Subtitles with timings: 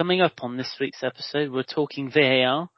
[0.00, 2.70] Coming up on this week's episode, we're talking VAR,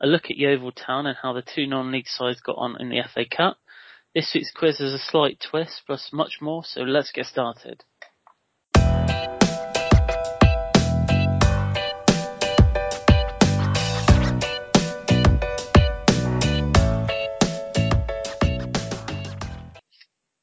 [0.00, 3.02] a look at Yeovil Town and how the two non-league sides got on in the
[3.12, 3.58] FA Cup.
[4.14, 7.84] This week's quiz has a slight twist, plus much more, so let's get started.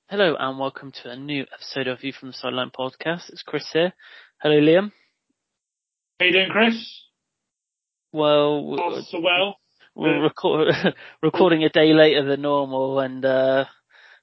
[0.07, 3.29] Hello and welcome to a new episode of View from the Sideline podcast.
[3.29, 3.93] It's Chris here.
[4.39, 4.91] Hello, Liam.
[6.19, 7.03] How you doing, Chris?
[8.11, 9.57] Well, Oh, so well.
[9.95, 10.73] we're record-
[11.21, 13.65] recording a day later than normal, and uh,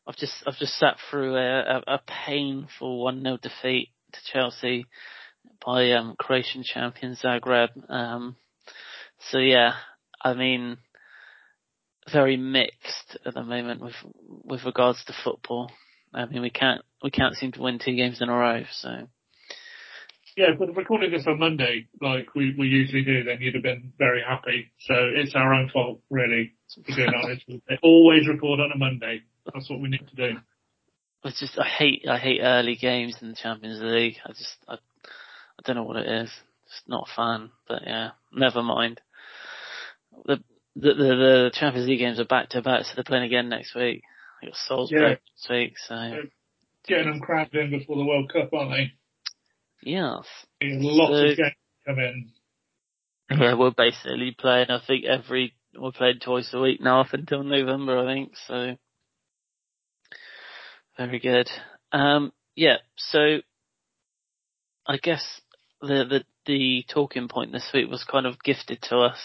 [0.06, 4.86] I've just I've just sat through a, a, a painful one 0 defeat to Chelsea
[5.64, 7.68] by um, Croatian champion Zagreb.
[7.88, 8.36] Um,
[9.30, 9.74] so yeah,
[10.20, 10.78] I mean,
[12.12, 13.94] very mixed at the moment with
[14.26, 15.70] with regards to football.
[16.12, 18.62] I mean, we can't we can't seem to win two games in a row.
[18.72, 19.08] So
[20.36, 23.62] Yeah, if we'd recorded this on Monday, like we, we usually do, then you'd have
[23.62, 24.72] been very happy.
[24.80, 27.44] So it's our own fault, really, to be honest.
[27.48, 29.22] They always record on a Monday.
[29.52, 30.38] That's what we need to do.
[31.24, 34.16] it's just I hate I hate early games in the Champions League.
[34.24, 36.30] I just I, I don't know what it is.
[36.68, 37.50] Just not a fan.
[37.68, 39.00] But yeah, never mind.
[40.26, 40.38] The
[40.74, 43.74] the the, the Champions League games are back to back, so they're playing again next
[43.76, 44.02] week.
[44.40, 45.08] They got Salzburg Yeah.
[45.10, 46.22] next week, so
[46.88, 48.92] Getting them crammed in before the World Cup, aren't they?
[49.84, 50.24] Yes.
[50.62, 51.54] Lots So- of games
[51.86, 52.32] come in.
[53.30, 54.66] Yeah, we're basically playing.
[54.70, 57.98] I think every we're playing twice a week now up until November.
[57.98, 58.76] I think so.
[60.96, 61.50] Very good.
[61.92, 62.76] Um, yeah.
[62.96, 63.38] So
[64.86, 65.24] I guess
[65.80, 69.18] the the the talking point this week was kind of gifted to us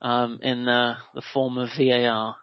[0.00, 2.36] um, in the the form of VAR.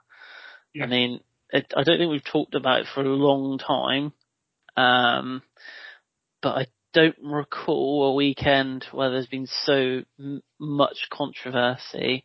[0.74, 0.84] Yeah.
[0.84, 1.20] I mean,
[1.52, 4.14] it, I don't think we've talked about it for a long time,
[4.78, 5.42] um,
[6.42, 12.24] but I don't recall a weekend where there's been so m- much controversy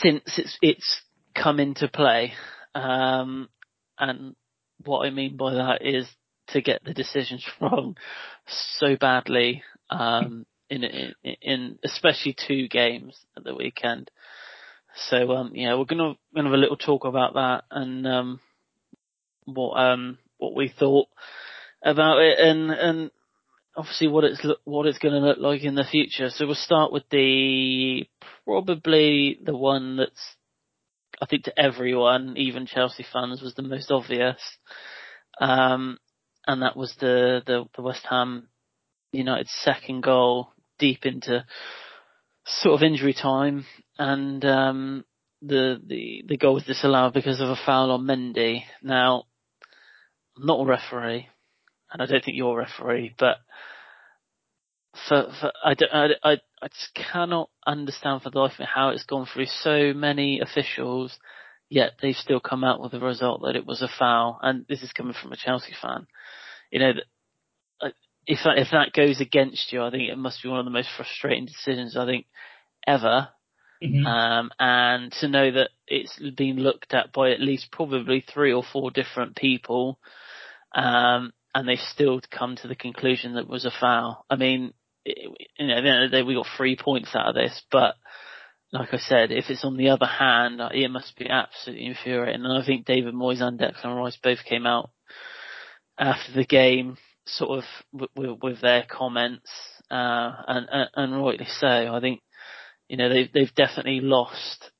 [0.00, 1.02] since it's it's
[1.34, 2.32] come into play.
[2.74, 3.48] Um,
[3.98, 4.34] and
[4.84, 6.08] what I mean by that is
[6.48, 7.96] to get the decisions wrong
[8.78, 14.10] so badly um, in, in in especially two games at the weekend.
[15.08, 18.40] So um, yeah, we're gonna gonna have a little talk about that and um,
[19.44, 21.08] what um what we thought
[21.82, 23.10] about it and and
[23.76, 26.28] obviously what it's what it's going to look like in the future.
[26.30, 28.06] So we'll start with the
[28.44, 30.36] probably the one that's
[31.20, 34.40] I think to everyone, even Chelsea fans, was the most obvious,
[35.40, 35.98] um,
[36.46, 38.48] and that was the, the the West Ham
[39.12, 41.44] United second goal deep into
[42.44, 43.64] sort of injury time,
[43.98, 45.04] and um,
[45.42, 48.64] the the the goal was disallowed because of a foul on Mendy.
[48.82, 49.24] Now,
[50.36, 51.28] not a referee,
[51.92, 53.36] and I don't think you're a referee, but
[55.08, 56.32] for, for I, don't, I, I,
[56.62, 60.40] I just cannot understand for the life of me how it's gone through so many
[60.40, 61.18] officials,
[61.68, 64.38] yet they've still come out with the result that it was a foul.
[64.42, 66.06] And this is coming from a Chelsea fan.
[66.70, 66.92] You know,
[68.26, 70.70] if that, if that goes against you, I think it must be one of the
[70.70, 72.26] most frustrating decisions I think
[72.86, 73.28] ever.
[73.82, 74.06] Mhm.
[74.06, 78.62] Um, and to know that it's been looked at by at least probably three or
[78.62, 79.98] four different people,
[80.72, 84.24] um, and they've still come to the conclusion that it was a foul.
[84.30, 84.72] I mean,
[85.04, 85.18] it,
[85.58, 87.62] you know, at the end of the day, we got three points out of this,
[87.70, 87.96] but
[88.72, 92.44] like I said, if it's on the other hand, it must be absolutely infuriating.
[92.44, 94.90] And I think David Moyes and Declan Rice both came out
[95.98, 96.96] after the game,
[97.26, 99.50] sort of with, with, with their comments,
[99.90, 101.66] uh, and, and, and rightly so.
[101.68, 102.22] I think,
[102.88, 104.70] you know, they've, they've definitely lost,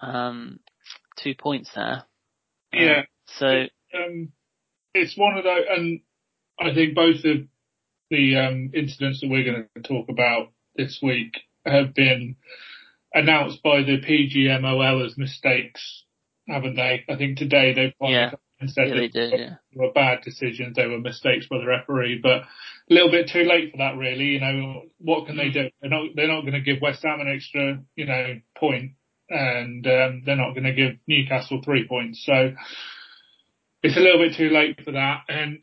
[0.00, 0.58] um,
[1.22, 2.02] two points there.
[2.72, 3.02] Yeah.
[3.38, 4.32] So, um,
[4.94, 6.00] it's one of those, and
[6.58, 7.38] I think both of
[8.10, 11.32] the um, incidents that we're going to talk about this week
[11.64, 12.36] have been
[13.14, 16.04] announced by the PGMOL as mistakes,
[16.48, 17.04] haven't they?
[17.08, 18.32] I think today they've Yeah.
[18.66, 19.54] said yeah, they did, yeah.
[19.74, 23.72] were bad decisions, they were mistakes by the referee, but a little bit too late
[23.72, 25.52] for that really, you know, what can they Mm.
[25.52, 25.70] do?
[25.80, 28.92] They're not, they're not going to give West Ham an extra, you know, point
[29.28, 32.22] and um, they're not going to give Newcastle three points.
[32.24, 32.54] So
[33.82, 35.22] it's a little bit too late for that.
[35.28, 35.62] And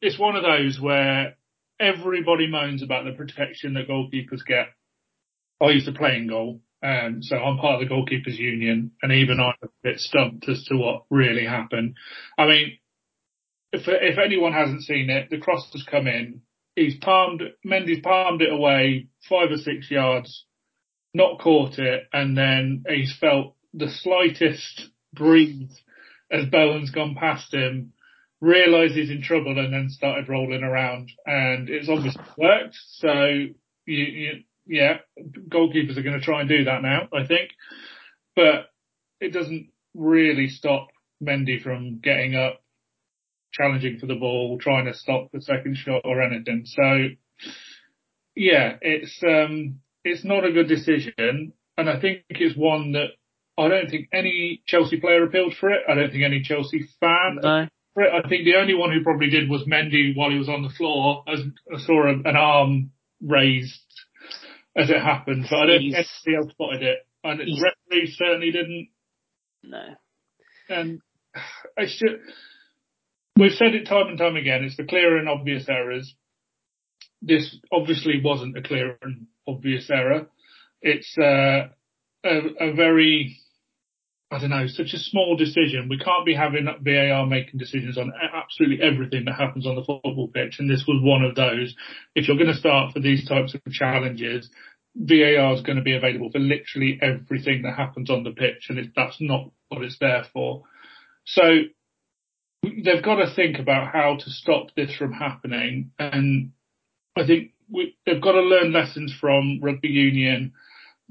[0.00, 1.36] it's one of those where
[1.80, 4.68] everybody moans about the protection that goalkeepers get.
[5.60, 6.60] I used to play in goal.
[6.82, 10.62] Um, so I'm part of the goalkeepers union and even I'm a bit stumped as
[10.64, 11.96] to what really happened.
[12.38, 12.78] I mean,
[13.72, 16.42] if, if anyone hasn't seen it, the cross has come in.
[16.76, 20.44] He's palmed, Mendy's palmed it away five or six yards,
[21.14, 25.80] not caught it, and then he's felt the slightest breeze
[26.30, 27.92] as Bowen's gone past him,
[28.40, 32.76] realised he's in trouble and then started rolling around and it's obviously worked.
[32.98, 33.12] So
[33.86, 34.30] You, you,
[34.66, 34.98] yeah,
[35.48, 37.50] goalkeepers are going to try and do that now, I think,
[38.34, 38.66] but
[39.20, 40.88] it doesn't really stop
[41.22, 42.60] Mendy from getting up,
[43.52, 46.64] challenging for the ball, trying to stop the second shot or anything.
[46.66, 47.08] So,
[48.34, 53.10] yeah, it's um, it's not a good decision, and I think it's one that
[53.58, 55.82] I don't think any Chelsea player appealed for it.
[55.88, 57.66] I don't think any Chelsea fan no.
[57.94, 58.12] for it.
[58.12, 60.68] I think the only one who probably did was Mendy while he was on the
[60.68, 61.24] floor.
[61.26, 61.40] As
[61.74, 62.90] I saw an arm
[63.22, 63.80] raised
[64.76, 66.98] as it happened, but I don't think anybody else spotted it.
[67.24, 68.88] And the referee certainly didn't.
[69.62, 69.82] No.
[70.68, 71.00] And
[71.76, 72.14] it's just,
[73.36, 76.14] we've said it time and time again, it's the clear and obvious errors.
[77.22, 80.26] This obviously wasn't a clear and obvious error.
[80.82, 81.68] It's uh,
[82.24, 83.38] a, a very
[84.30, 85.88] I don't know, such a small decision.
[85.88, 90.28] We can't be having VAR making decisions on absolutely everything that happens on the football
[90.34, 91.74] pitch, and this was one of those.
[92.16, 94.50] If you're going to start for these types of challenges,
[94.96, 98.78] VAR is going to be available for literally everything that happens on the pitch, and
[98.78, 100.64] it, that's not what it's there for.
[101.24, 101.42] So
[102.64, 106.50] they've got to think about how to stop this from happening, and
[107.16, 110.52] I think we, they've got to learn lessons from rugby union,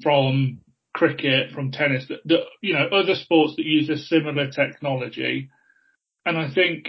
[0.03, 0.59] from
[0.95, 5.49] cricket, from tennis, that, that, you know, other sports that use a similar technology.
[6.25, 6.87] And I think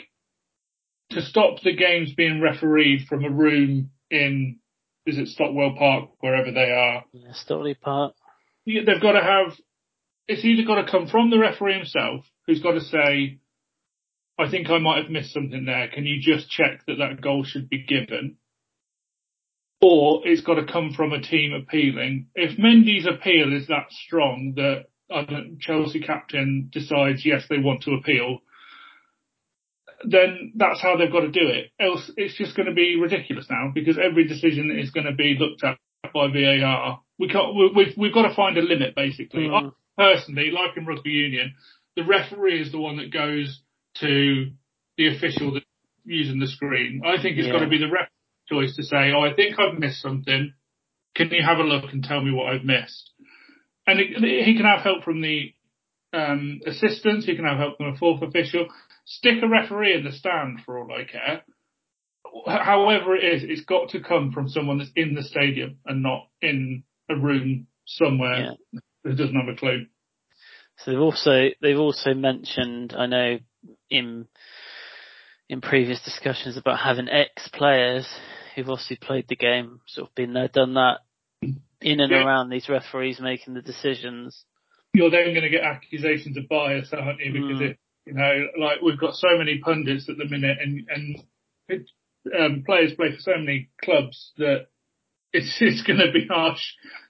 [1.11, 4.61] to stop the games being refereed from a room in,
[5.07, 7.05] is it Stockwell Park, wherever they are?
[7.13, 8.15] Yeah, Stockley Park.
[8.65, 9.59] They've got to have,
[10.29, 13.41] it's either got to come from the referee himself, who's got to say,
[14.39, 15.89] I think I might have missed something there.
[15.93, 18.37] Can you just check that that goal should be given?
[19.81, 22.29] Or it's got to come from a team appealing.
[22.35, 24.87] If Mendy's appeal is that strong that
[25.61, 28.39] Chelsea captain decides yes they want to appeal,
[30.05, 31.71] then that's how they've got to do it.
[31.81, 35.37] Else it's just going to be ridiculous now because every decision is going to be
[35.39, 35.79] looked at
[36.13, 37.01] by VAR.
[37.19, 37.55] We can't.
[37.75, 39.45] We've we've got to find a limit basically.
[39.45, 39.73] Mm.
[39.99, 41.55] I, personally, like in rugby union,
[41.97, 43.61] the referee is the one that goes
[44.01, 44.51] to
[44.99, 45.67] the official that's
[46.05, 47.03] using the screen.
[47.05, 47.55] I think it's yeah.
[47.55, 48.09] got to be the ref
[48.49, 50.53] choice to say, oh, I think I've missed something.
[51.15, 53.11] Can you have a look and tell me what I've missed?
[53.87, 55.55] And it, he can have help from the
[56.13, 57.27] um, assistants.
[57.27, 58.67] He can have help from a fourth official.
[59.05, 61.43] Stick a referee in the stand for all I care.
[62.47, 66.29] However it is, it's got to come from someone that's in the stadium and not
[66.43, 68.81] in a room somewhere yeah.
[69.05, 69.87] who doesn't have a clue.
[70.79, 73.39] So they've also they've also mentioned I know
[73.89, 74.27] in
[75.49, 78.07] in previous discussions about having ex players
[78.55, 80.99] who've obviously played the game, sort of been there, done that,
[81.81, 82.25] in and yeah.
[82.25, 84.45] around these referees making the decisions.
[84.95, 87.33] You're then going to get accusations of bias, aren't you?
[87.33, 87.71] Because mm.
[87.71, 91.23] it, you know, like we've got so many pundits at the minute, and and
[91.69, 91.91] it,
[92.39, 94.67] um, players play for so many clubs that
[95.33, 96.63] it's it's going to be harsh.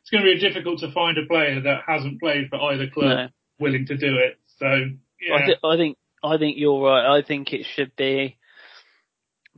[0.03, 3.17] It's going to be difficult to find a player that hasn't played for either club
[3.17, 3.29] no.
[3.59, 4.39] willing to do it.
[4.59, 4.67] So
[5.21, 5.35] yeah.
[5.35, 7.19] I, th- I think I think you're right.
[7.19, 8.37] I think it should be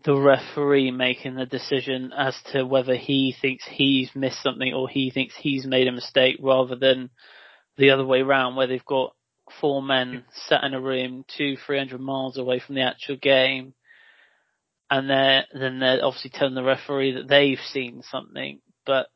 [0.04, 5.10] the referee making the decision as to whether he thinks he's missed something or he
[5.10, 7.10] thinks he's made a mistake rather than
[7.76, 9.14] the other way around where they've got
[9.60, 13.74] four men sat in a room two, three hundred miles away from the actual game
[14.90, 18.60] and they're, then they're obviously telling the referee that they've seen something.
[18.86, 19.08] But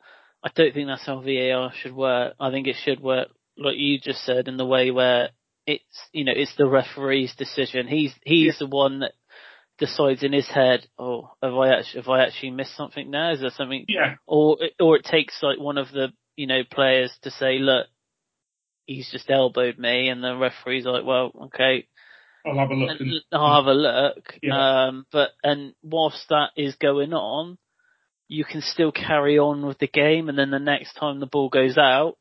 [0.44, 2.34] I don't think that's how VAR should work.
[2.40, 5.30] I think it should work like you just said in the way where
[5.66, 7.86] it's you know it's the referee's decision.
[7.86, 8.66] He's he's yeah.
[8.66, 9.12] the one that
[9.78, 13.32] decides in his head, oh, have I actually have I actually missed something now?
[13.32, 13.84] Is there something?
[13.88, 14.14] Yeah.
[14.26, 17.86] Or or it takes like one of the you know players to say, look,
[18.86, 21.86] he's just elbowed me, and the referee's like, well, okay.
[22.46, 23.00] I'll have a look.
[23.00, 24.34] And, I'll have a look.
[24.42, 24.86] Yeah.
[24.86, 27.58] Um, but and whilst that is going on,
[28.28, 31.48] you can still carry on with the game, and then the next time the ball
[31.48, 32.16] goes out,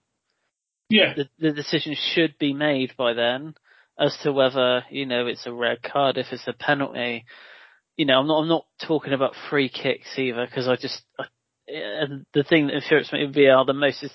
[0.91, 1.13] yeah.
[1.15, 3.55] The, the decision should be made by then
[3.99, 7.25] as to whether, you know, it's a red card, if it's a penalty.
[7.97, 11.25] You know, I'm not, I'm not talking about free kicks either, because I just, I,
[11.67, 14.11] and the thing that infuriates me with VR the most is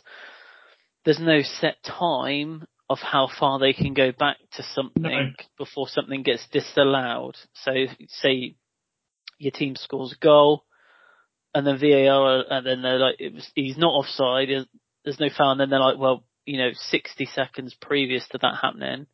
[1.04, 5.30] there's no set time of how far they can go back to something no.
[5.58, 7.36] before something gets disallowed.
[7.64, 7.72] So
[8.08, 8.56] say
[9.38, 10.64] your team scores a goal
[11.54, 14.48] and then VAR and then they're like, was, he's not offside,
[15.04, 18.58] there's no foul and then they're like, well, you know, 60 seconds previous to that
[18.62, 19.06] happening,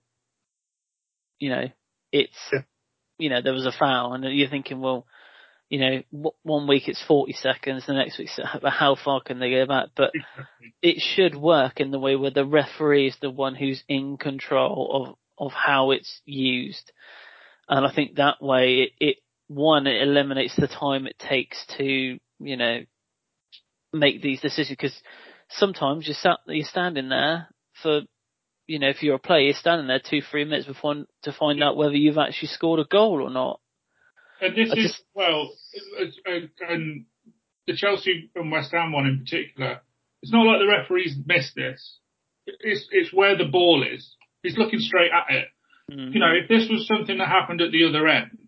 [1.38, 1.64] you know,
[2.12, 2.60] it's, yeah.
[3.18, 5.06] you know, there was a foul and you're thinking, well,
[5.70, 8.28] you know, one week it's 40 seconds, the next week,
[8.62, 9.88] how far can they go back?
[9.96, 10.10] But
[10.82, 15.16] it should work in the way where the referee is the one who's in control
[15.38, 16.92] of, of how it's used.
[17.70, 19.16] And I think that way it, it
[19.48, 22.80] one, it eliminates the time it takes to, you know,
[23.94, 25.02] make these decisions because
[25.56, 27.48] sometimes you're sat, you're standing there
[27.82, 28.02] for,
[28.66, 31.62] you know, if you're a player, you're standing there two, three minutes before to find
[31.62, 33.60] out whether you've actually scored a goal or not.
[34.40, 35.52] And this I is just- well,
[36.68, 37.06] and
[37.66, 39.82] the Chelsea and West Ham one in particular.
[40.22, 41.98] It's not like the referees missed this.
[42.46, 44.16] It's it's where the ball is.
[44.42, 45.48] He's looking straight at it.
[45.90, 46.12] Mm.
[46.12, 48.38] You know, if this was something that happened at the other end,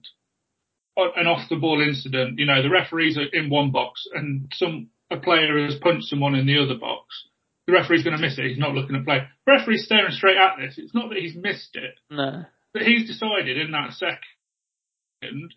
[0.96, 4.88] an off the ball incident, you know, the referees are in one box and some
[5.10, 7.28] a player has punched someone in the other box.
[7.66, 8.46] The referee's going to miss it.
[8.46, 9.20] He's not looking at play.
[9.46, 10.74] The referee's staring straight at this.
[10.76, 11.94] It's not that he's missed it.
[12.10, 12.44] no.
[12.72, 15.54] But he's decided in that second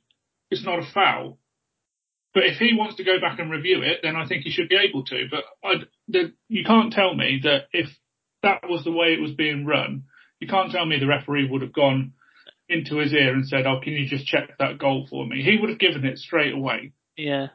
[0.51, 1.39] it's not a foul.
[2.33, 4.69] But if he wants to go back and review it, then I think he should
[4.69, 5.25] be able to.
[5.29, 7.87] But I'd, the, you can't tell me that if
[8.43, 10.03] that was the way it was being run,
[10.39, 12.13] you can't tell me the referee would have gone
[12.69, 15.57] into his ear and said, "Oh, can you just check that goal for me?" He
[15.59, 16.91] would have given it straight away.
[17.15, 17.47] Yeah.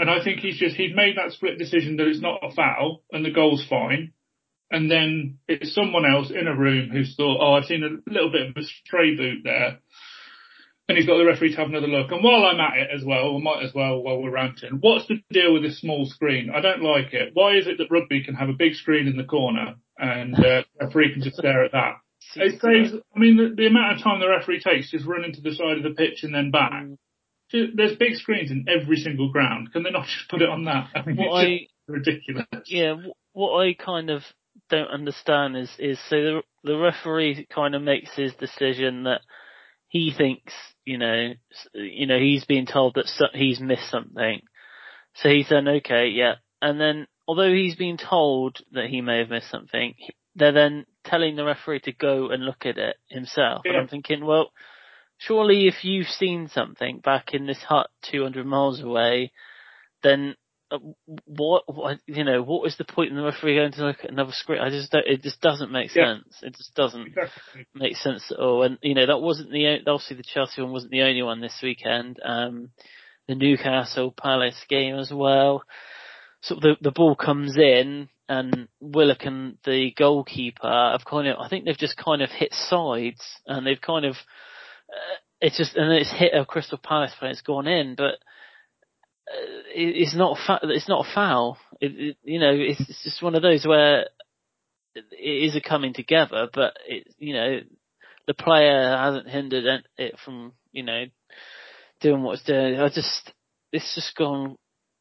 [0.00, 3.02] And I think he's just he's made that split decision that it's not a foul
[3.12, 4.14] and the goal's fine.
[4.70, 8.32] And then it's someone else in a room who's thought, oh, I've seen a little
[8.32, 9.78] bit of a stray boot there.
[10.88, 12.12] And he's got the referee to have another look.
[12.12, 15.06] And while I'm at it as well, I might as well while we're ranting, what's
[15.06, 16.48] the deal with this small screen?
[16.48, 17.32] I don't like it.
[17.34, 20.62] Why is it that rugby can have a big screen in the corner and uh,
[20.78, 21.96] the referee can just stare at that?
[22.36, 25.42] It saves, I mean, the, the amount of time the referee takes just running to
[25.42, 26.84] the side of the pitch and then back.
[27.52, 29.72] There's big screens in every single ground.
[29.72, 30.88] Can they not just put it on that?
[30.94, 32.46] I mean, What it's I, ridiculous.
[32.66, 32.94] yeah,
[33.32, 34.22] what I kind of
[34.68, 39.20] don't understand is, is so the, the referee kind of makes his decision that
[39.88, 40.52] he thinks,
[40.84, 41.32] you know,
[41.74, 44.40] you know, he's being told that so, he's missed something.
[45.16, 46.34] So he's saying, okay, yeah.
[46.62, 50.86] And then, although he's been told that he may have missed something, he- they're then
[51.04, 53.62] telling the referee to go and look at it himself.
[53.64, 54.52] And I'm thinking, well,
[55.20, 59.32] surely if you've seen something back in this hut 200 miles away,
[60.02, 60.34] then
[60.70, 60.78] uh,
[61.26, 64.10] what, what, you know, what was the point in the referee going to look at
[64.10, 64.60] another screen?
[64.60, 66.14] I just don't, it just doesn't make Yeah.
[66.14, 66.38] sense.
[66.42, 67.66] It just doesn't Exactly.
[67.74, 68.62] make sense at all.
[68.62, 71.58] And, you know, that wasn't the, obviously the Chelsea one wasn't the only one this
[71.62, 72.18] weekend.
[72.24, 72.70] Um,
[73.28, 75.64] the Newcastle Palace game as well.
[76.42, 81.48] So the, the ball comes in and Willock and the goalkeeper have kind of, I
[81.48, 84.16] think they've just kind of hit sides and they've kind of,
[85.40, 88.14] it's just, and it's hit a Crystal Palace player, it's gone in, but
[89.28, 91.58] uh, it, it's not it's not a foul.
[91.80, 94.06] It, it, you know, it's, it's just one of those where
[94.94, 95.04] it
[95.44, 97.60] is a coming together, but it, you know,
[98.26, 101.04] the player hasn't hindered it- it from, you know,
[102.00, 102.78] doing what it's doing.
[102.78, 103.32] I just,
[103.72, 104.56] it's just gone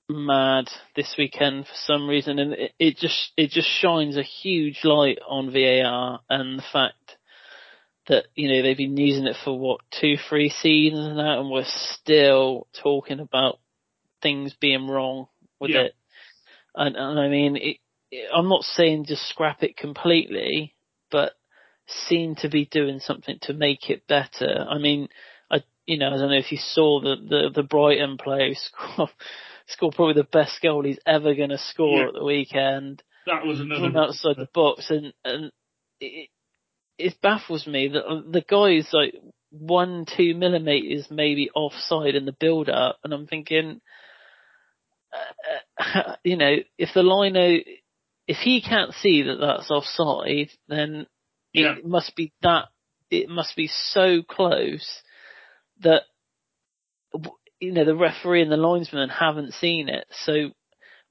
[0.09, 4.81] mad this weekend for some reason, and it, it just, it just shines a huge
[4.83, 7.17] light on VAR and the fact
[8.09, 11.63] that, you know, they've been using it for what, two, three seasons now, and we're
[11.65, 13.59] still talking about
[14.21, 15.27] things being wrong
[15.59, 15.81] with Yeah.
[15.81, 15.95] it.
[16.75, 17.77] And, and I mean, it,
[18.11, 20.75] it, I'm not saying just scrap it completely,
[21.11, 21.33] but
[22.07, 24.65] seem to be doing something to make it better.
[24.69, 25.07] I mean,
[25.49, 28.87] I, you know, I don't know if you saw the, the, the Brighton player score,
[28.87, 29.09] scored,
[29.67, 32.07] scored probably the best goal he's ever going to score Yeah.
[32.07, 33.81] at the weekend That was another.
[33.81, 35.51] from outside the box, and and
[35.99, 36.29] it,
[36.99, 39.15] it baffles me that uh, the guy is like
[39.51, 43.81] one two millimeters maybe offside in the build up, and I'm thinking,
[45.13, 47.59] uh, uh, you know, if the lino,
[48.27, 51.07] if he can't see that that's offside, then
[51.53, 51.75] Yeah.
[51.77, 52.65] it must be that
[53.09, 55.01] it must be so close
[55.81, 56.03] that
[57.59, 60.05] you know the referee and the linesman haven't seen it.
[60.25, 60.51] So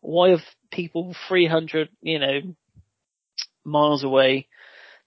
[0.00, 2.40] why have people 300 you know
[3.64, 4.49] miles away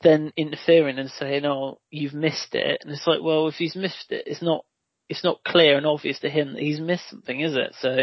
[0.03, 4.11] then interfering and saying, "Oh, you've missed it," and it's like, well, if he's missed
[4.11, 4.65] it, it's not
[5.09, 7.75] it's not clear and obvious to him that he's missed something, is it?
[7.79, 7.97] So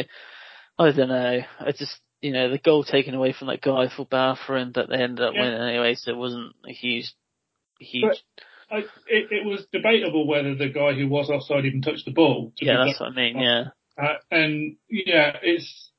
[0.78, 1.40] I don't know.
[1.60, 4.96] I just you know the goal taken away from that guy for him, but they
[5.02, 5.42] ended up Yeah.
[5.42, 7.12] winning anyway, so it wasn't a huge
[7.80, 8.22] huge.
[8.70, 12.52] I, it, it was debatable whether the guy who was offside even touched the ball.
[12.58, 13.38] to yeah, that's what I mean.
[13.40, 13.64] Yeah,
[13.96, 15.90] Uh, and yeah, it's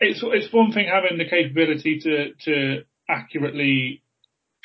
[0.00, 4.02] it's it's one thing having the capability to to accurately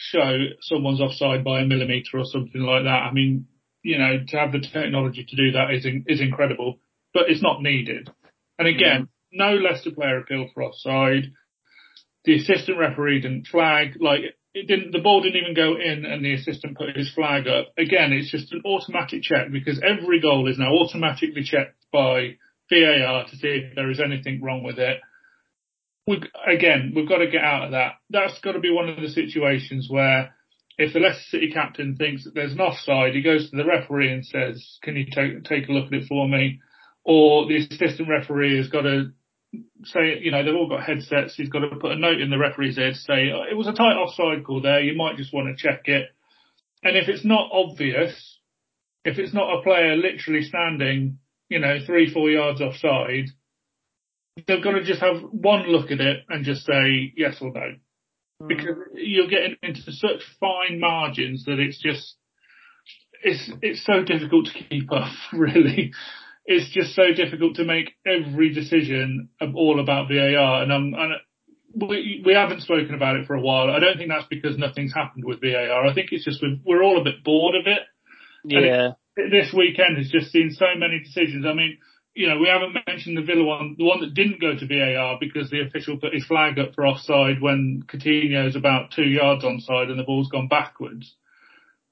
[0.01, 3.03] show someone's offside by a millimeter or something like that.
[3.09, 3.47] I mean,
[3.83, 6.79] you know, to have the technology to do that is in, is incredible,
[7.13, 8.09] but it's not needed.
[8.57, 11.31] And again, no Leicester player appeal for offside.
[12.25, 14.21] The assistant referee didn't flag like.
[14.53, 17.71] It didn't, the ball didn't even go in and the assistant put his flag up.
[17.77, 22.35] Again, it's just an automatic check because every goal is now automatically checked by
[22.69, 24.99] VAR to see if there is anything wrong with it.
[26.07, 27.93] We, again, we've got to get out of that.
[28.09, 30.33] That's got to be one of the situations where
[30.77, 34.11] if the Leicester City captain thinks that there's an offside, he goes to the referee
[34.11, 36.59] and says, can you take, take a look at it for me?
[37.03, 39.11] Or the assistant referee has got to
[39.83, 41.35] say, you know, they've all got headsets.
[41.35, 43.95] He's got to put a note in the referee's to say it was a tight
[43.95, 44.81] offside call there.
[44.81, 46.07] You might just want to check it.
[46.83, 48.39] And if it's not obvious,
[49.03, 53.25] if it's not a player literally standing, you know, three, four yards offside,
[54.35, 57.75] they've going to just have one look at it and just say yes or no.
[58.41, 58.47] Mm.
[58.47, 62.15] Because you're getting into such fine margins that it's just,
[63.23, 65.91] it's, it's so difficult to keep up, really.
[66.45, 70.63] It's just so difficult to make every decision all about VAR.
[70.63, 71.13] And, I'm, and
[71.75, 73.69] we, we haven't spoken about it for a while.
[73.69, 75.85] I don't think that's because nothing's happened with VAR.
[75.85, 77.81] I think it's just we're all a bit bored of it.
[78.43, 78.91] Yeah.
[79.15, 81.45] It, this weekend has just seen so many decisions.
[81.45, 81.77] I mean,
[82.13, 85.17] you know, we haven't mentioned the Villa one, the one that didn't go to VAR
[85.19, 89.89] because the official put his flag up for offside when Coutinho's about two yards onside
[89.89, 91.15] and the ball's gone backwards.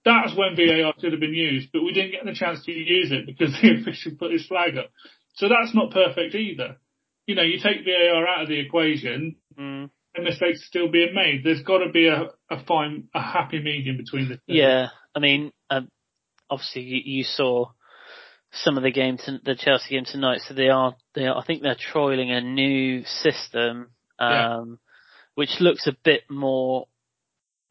[0.04, 3.12] That's when VAR should have been used, but we didn't get the chance to use
[3.12, 4.92] it because the official put his flag up.
[5.36, 6.78] So that's not perfect either.
[7.26, 9.90] You know, you take VAR out of the equation, mm.
[10.16, 11.44] and mistakes are still being made.
[11.44, 14.42] There's got to be a, a fine, a happy medium between the two.
[14.48, 15.90] Yeah, I mean, um,
[16.50, 17.68] obviously you, you saw
[18.52, 20.42] some of the games, the Chelsea game tonight.
[20.48, 24.64] So they are, they are, I think they're trialing a new system, um, yeah.
[25.36, 26.88] which looks a bit more,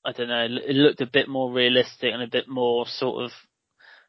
[0.05, 3.31] I don't know, it looked a bit more realistic and a bit more sort of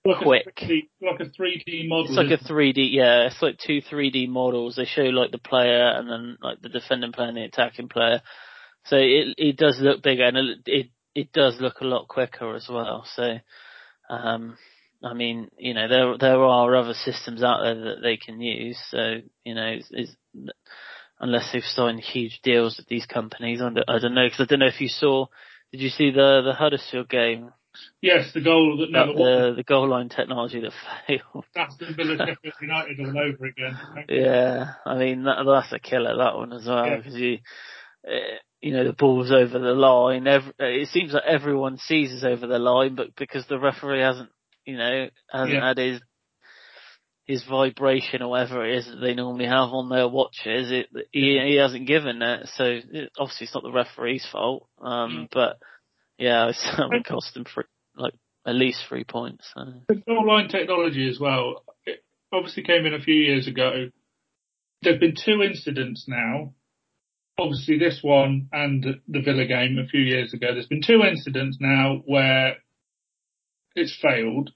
[0.05, 0.59] like quick.
[0.61, 2.05] A 3D, like a 3D model.
[2.05, 4.75] It's like a 3D, yeah, it's like two 3D models.
[4.75, 8.21] They show like the player and then like the defending player and the attacking player.
[8.85, 12.55] So it, it does look bigger and it, it, it does look a lot quicker
[12.55, 13.05] as well.
[13.15, 13.39] So,
[14.09, 14.57] um,
[15.03, 18.77] I mean, you know, there there are other systems out there that they can use.
[18.89, 20.15] So, you know, it's, it's,
[21.19, 24.45] unless they've signed huge deals with these companies, I don't, I don't know because I
[24.45, 25.27] don't know if you saw.
[25.71, 27.51] Did you see the the Huddersfield game?
[28.01, 30.73] Yes, the goal that never the, the goal line technology that
[31.07, 31.45] failed.
[31.55, 33.77] That's the Villa Sheffield United all over again.
[34.09, 37.25] Yeah, I mean that, that's a killer that one as well because yeah.
[37.25, 37.37] you.
[38.07, 40.27] Uh, you know, the ball's over the line.
[40.27, 44.29] Every, it seems like everyone sees us over the line, but because the referee hasn't
[44.69, 45.67] you know, hasn't yeah.
[45.67, 46.01] had his
[47.25, 50.71] his vibration or whatever it is that they normally have on their watches.
[50.71, 54.67] It he, he hasn't given it, so it, obviously it's not the referee's fault.
[54.81, 55.29] Um, mm.
[55.31, 55.59] but
[56.17, 58.13] yeah, it's um, cost them for like
[58.47, 59.47] at least three points.
[59.53, 59.61] So.
[59.87, 61.63] The goal line technology as well.
[61.85, 62.03] It
[62.33, 63.89] obviously came in a few years ago.
[64.81, 66.53] There've been two incidents now.
[67.37, 70.47] Obviously, this one and the Villa game a few years ago.
[70.51, 72.57] There's been two incidents now where
[73.75, 74.51] it's failed,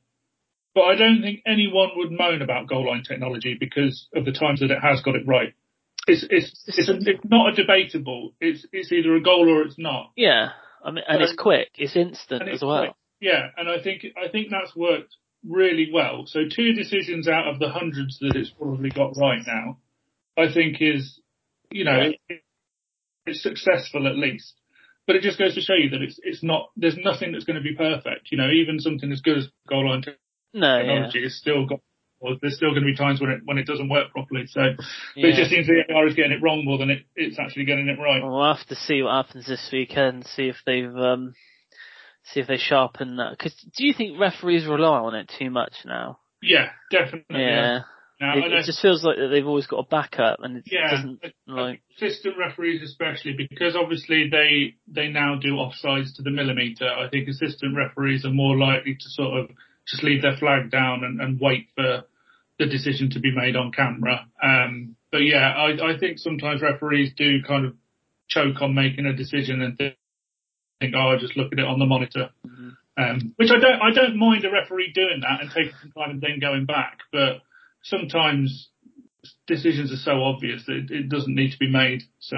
[0.75, 4.59] but I don't think anyone would moan about goal line technology because of the times
[4.61, 5.53] that it has got it right.
[6.07, 8.33] It's it's it's, a, it's not a debatable.
[8.41, 10.11] It's it's either a goal or it's not.
[10.15, 10.49] Yeah,
[10.83, 11.69] I mean, and it's quick.
[11.75, 12.85] It's instant it's as well.
[12.85, 12.95] Quick.
[13.21, 15.15] Yeah, and I think I think that's worked
[15.47, 16.23] really well.
[16.25, 19.77] So two decisions out of the hundreds that it's probably got right now,
[20.37, 21.19] I think is,
[21.71, 22.41] you know, it,
[23.25, 24.53] it's successful at least.
[25.05, 26.69] But it just goes to show you that it's it's not.
[26.75, 28.31] There's nothing that's going to be perfect.
[28.31, 30.01] You know, even something as good as goal line
[30.53, 31.27] no, technology yeah.
[31.27, 31.79] is still got.
[32.19, 34.45] Well, there's still going to be times when it when it doesn't work properly.
[34.47, 34.85] So, but
[35.15, 35.27] yeah.
[35.27, 37.89] it just seems the AR is getting it wrong more than it, it's actually getting
[37.89, 38.23] it right.
[38.23, 40.25] Well, we'll have to see what happens this weekend.
[40.27, 41.33] See if they've um,
[42.31, 43.31] see if they sharpen that.
[43.31, 46.19] Because do you think referees rely on it too much now?
[46.41, 47.41] Yeah, definitely.
[47.41, 47.49] Yeah.
[47.49, 47.79] yeah.
[48.21, 50.91] Now, it, it just feels like that they've always got a backup, and it yeah,
[50.91, 56.87] doesn't like assistant referees especially because obviously they they now do offsides to the millimeter.
[56.87, 59.49] I think assistant referees are more likely to sort of
[59.87, 62.03] just leave their flag down and, and wait for
[62.59, 64.27] the decision to be made on camera.
[64.41, 67.73] Um, but yeah, I, I think sometimes referees do kind of
[68.27, 69.95] choke on making a decision and think,
[70.95, 72.29] oh, I'll just look at it on the monitor.
[72.45, 72.69] Mm-hmm.
[72.95, 76.11] Um, which I don't, I don't mind a referee doing that and taking some time
[76.11, 77.41] and then going back, but
[77.81, 78.69] sometimes
[79.47, 82.03] decisions are so obvious that it, it doesn't need to be made.
[82.19, 82.37] So,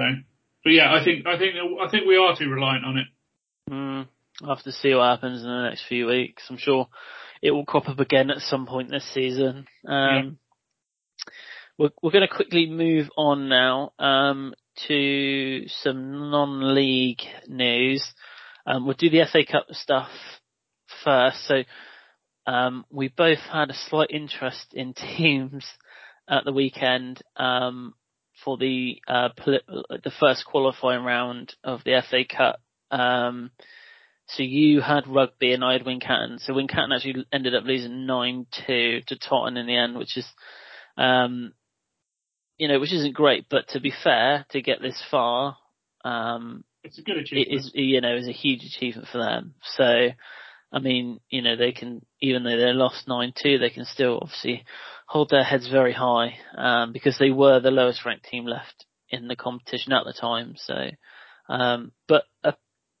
[0.64, 3.06] but yeah, I think, I think, I think we are too reliant on it.
[3.70, 4.08] Mm,
[4.42, 6.44] I'll have to see what happens in the next few weeks.
[6.48, 6.88] I'm sure
[7.46, 9.66] it will crop up again at some point this season.
[9.86, 10.22] Um, yeah.
[11.78, 14.54] We're, we're going to quickly move on now um,
[14.88, 18.04] to some non-league news.
[18.66, 20.08] Um, we'll do the FA Cup stuff
[21.04, 21.46] first.
[21.46, 21.62] So
[22.46, 25.64] um, we both had a slight interest in teams
[26.28, 27.94] at the weekend um,
[28.44, 32.60] for the uh, the first qualifying round of the FA Cup.
[32.90, 33.50] Um,
[34.28, 36.40] so you had rugby and I had Wincanton.
[36.40, 40.26] So Wincanton actually ended up losing 9-2 to Tottenham in the end, which is,
[40.96, 41.52] um,
[42.58, 45.56] you know, which isn't great, but to be fair, to get this far,
[46.04, 47.48] um, it's a good achievement.
[47.48, 49.54] It is, you know, is a huge achievement for them.
[49.76, 50.08] So,
[50.72, 54.64] I mean, you know, they can, even though they lost 9-2, they can still obviously
[55.06, 59.28] hold their heads very high, um, because they were the lowest ranked team left in
[59.28, 60.54] the competition at the time.
[60.56, 60.90] So,
[61.48, 62.54] um, but a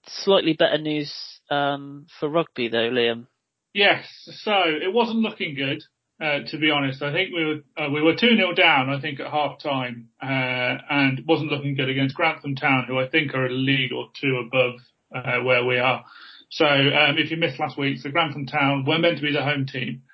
[0.08, 1.12] slightly better news,
[1.50, 3.26] um, for rugby though, Liam.
[3.74, 4.06] Yes,
[4.42, 5.82] so it wasn't looking good.
[6.18, 8.88] Uh, to be honest, I think we were uh, we were two 0 down.
[8.88, 13.06] I think at half time, uh, and wasn't looking good against Grantham Town, who I
[13.06, 14.76] think are a league or two above
[15.14, 16.04] uh, where we are.
[16.50, 19.42] So um, if you missed last week, so Grantham Town were meant to be the
[19.42, 20.04] home team,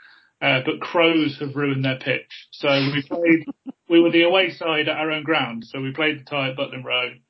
[0.40, 2.48] uh, but Crows have ruined their pitch.
[2.50, 3.44] So we played,
[3.88, 5.64] we were the away side at our own ground.
[5.64, 7.20] So we played the tie at Butlin Road,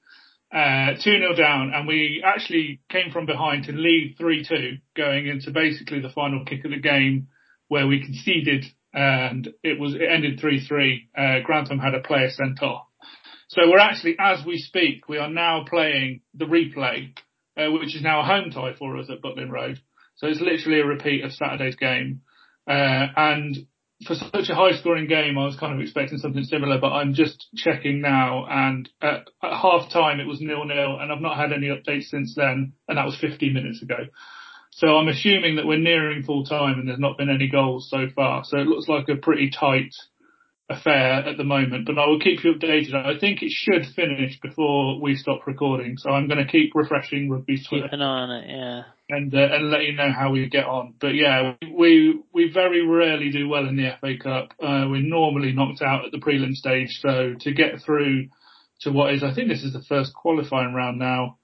[0.53, 6.01] uh, 2-0 down, and we actually came from behind to lead 3-2 going into basically
[6.01, 7.29] the final kick of the game
[7.69, 11.09] where we conceded and it was, it ended 3-3.
[11.17, 12.87] Uh, Grantham had a player sent off.
[13.49, 17.15] So we're actually, as we speak, we are now playing the replay
[17.57, 19.81] uh, which is now a home tie for us at Butlin Road.
[20.17, 22.23] So it's literally a repeat of Saturday's game.
[22.67, 23.67] Uh, and
[24.07, 27.15] for such a high scoring game, I was kind of expecting something similar, but I'm
[27.15, 31.37] just checking now and at, at half time it was nil nil and I've not
[31.37, 33.97] had any updates since then and that was 15 minutes ago.
[34.71, 38.07] So I'm assuming that we're nearing full time and there's not been any goals so
[38.15, 38.45] far.
[38.45, 39.95] So it looks like a pretty tight
[40.69, 42.95] affair at the moment, but I will keep you updated.
[42.95, 47.31] I think it should finish before we stop recording, so I'm going to keep refreshing
[47.31, 47.87] Rugby's Twitter.
[47.87, 48.83] Keep an eye on it, yeah.
[49.09, 50.95] And, uh, and let you know how we get on.
[50.99, 54.55] But yeah, we, we very rarely do well in the FA Cup.
[54.59, 58.29] Uh, we're normally knocked out at the prelim stage, so to get through
[58.83, 61.39] to what is, I think this is the first qualifying round now.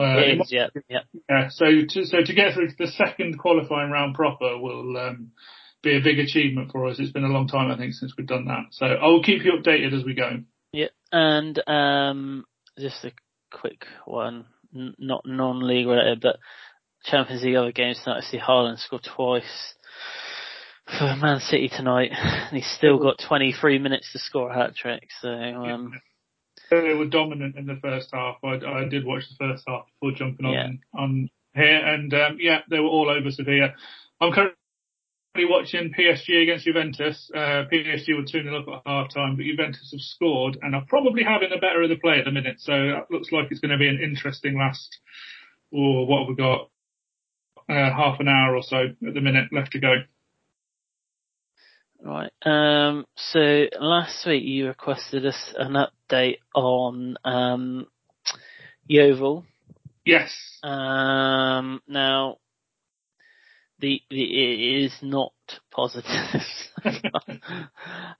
[0.00, 1.00] Uh, it is, yeah, yeah.
[1.30, 5.30] Yeah, so to, so to get through to the second qualifying round proper will, um,
[5.84, 6.98] be a big achievement for us.
[6.98, 8.64] It's been a long time, I think, since we've done that.
[8.72, 10.42] So I will keep you updated as we go.
[10.72, 12.44] Yeah, and um,
[12.78, 13.12] just a
[13.52, 16.36] quick one, N- not non-league related, but
[17.04, 18.18] Champions League other games tonight.
[18.18, 19.74] I see Haaland scored twice
[20.86, 25.08] for Man City tonight, and he's still got 23 minutes to score a hat trick.
[25.20, 25.28] So.
[25.28, 26.00] Um, yeah.
[26.70, 28.36] They were dominant in the first half.
[28.42, 30.68] I, I did watch the first half before jumping on yeah.
[31.00, 33.74] on here, and um, yeah, they were all over Sevilla.
[34.20, 34.56] I'm currently
[35.36, 37.30] watching PSG against Juventus.
[37.34, 40.84] Uh, PSG were 2 0 up at half time, but Juventus have scored and are
[40.88, 42.56] probably having the better of the play at the minute.
[42.60, 44.98] So that looks like it's going to be an interesting last,
[45.70, 46.70] or what have we got?
[47.68, 49.94] Uh, half an hour or so at the minute left to go.
[52.02, 52.30] Right.
[52.44, 57.86] Um, so last week you requested us an update on um,
[58.86, 59.46] Yeovil.
[60.04, 60.30] Yes.
[60.62, 62.36] Um, now
[63.78, 65.32] the, the it is not
[65.70, 66.10] positive.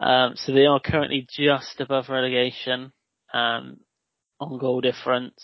[0.00, 2.92] um, so they are currently just above relegation
[3.32, 3.80] um,
[4.40, 5.42] on goal difference,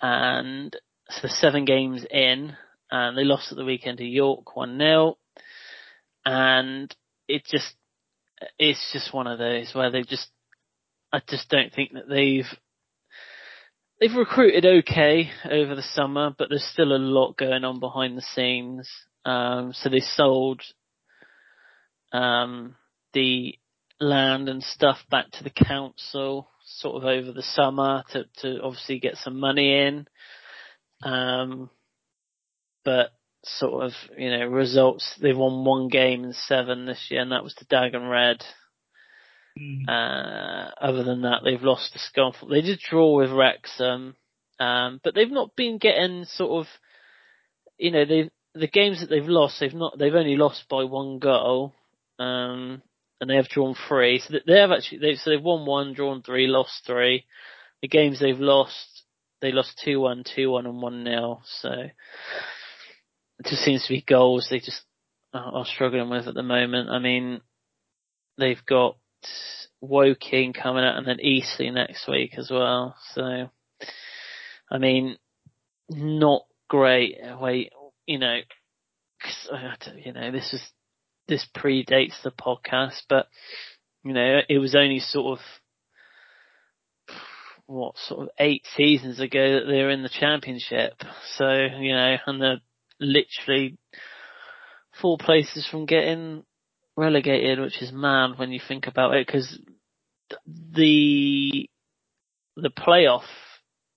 [0.00, 0.76] and
[1.08, 2.56] so seven games in,
[2.90, 5.16] and they lost at the weekend to York one 0
[6.24, 6.94] and
[7.28, 7.74] it just
[8.58, 10.28] it's just one of those where they just
[11.12, 12.48] I just don't think that they've
[14.00, 18.22] they've recruited okay over the summer, but there's still a lot going on behind the
[18.22, 18.90] scenes.
[19.24, 20.60] Um, so they sold
[22.12, 22.76] um,
[23.12, 23.54] the
[24.00, 28.98] land and stuff back to the council sort of over the summer to, to obviously
[28.98, 30.06] get some money in.
[31.02, 31.70] Um,
[32.84, 33.10] but
[33.44, 37.44] sort of, you know, results, they've won one game in seven this year and that
[37.44, 38.42] was the Dag and Red.
[39.60, 39.88] Mm.
[39.88, 42.50] Uh, other than that, they've lost to Scunthorpe.
[42.50, 44.16] They did draw with Wrexham,
[44.58, 46.72] um, but they've not been getting sort of,
[47.78, 51.18] you know, they the games that they've lost, they've not, they've only lost by one
[51.18, 51.72] goal,
[52.18, 52.82] um,
[53.20, 54.20] and they have drawn three.
[54.20, 57.24] So they have actually, they've, so they've won one, drawn three, lost three.
[57.82, 59.02] The games they've lost,
[59.40, 61.40] they lost 2-1, 2-1 and 1-0.
[61.60, 61.70] So
[63.44, 64.82] just seems to be goals they just
[65.32, 66.90] are struggling with at the moment.
[66.90, 67.40] I mean,
[68.38, 68.96] they've got
[69.80, 72.96] Woking coming out and then Eastleigh next week as well.
[73.14, 73.50] So,
[74.70, 75.16] I mean,
[75.90, 77.16] not great.
[77.40, 77.72] Wait,
[78.06, 78.38] you know,
[79.96, 80.62] you know, this is
[81.26, 83.26] this predates the podcast, but
[84.04, 85.44] you know, it was only sort of
[87.66, 90.94] what sort of eight seasons ago that they were in the championship.
[91.36, 92.60] So you know, and they're
[93.04, 93.78] literally
[95.00, 96.44] four places from getting
[96.96, 99.58] relegated, which is mad when you think about it, because
[100.46, 101.68] the
[102.56, 103.24] the playoff.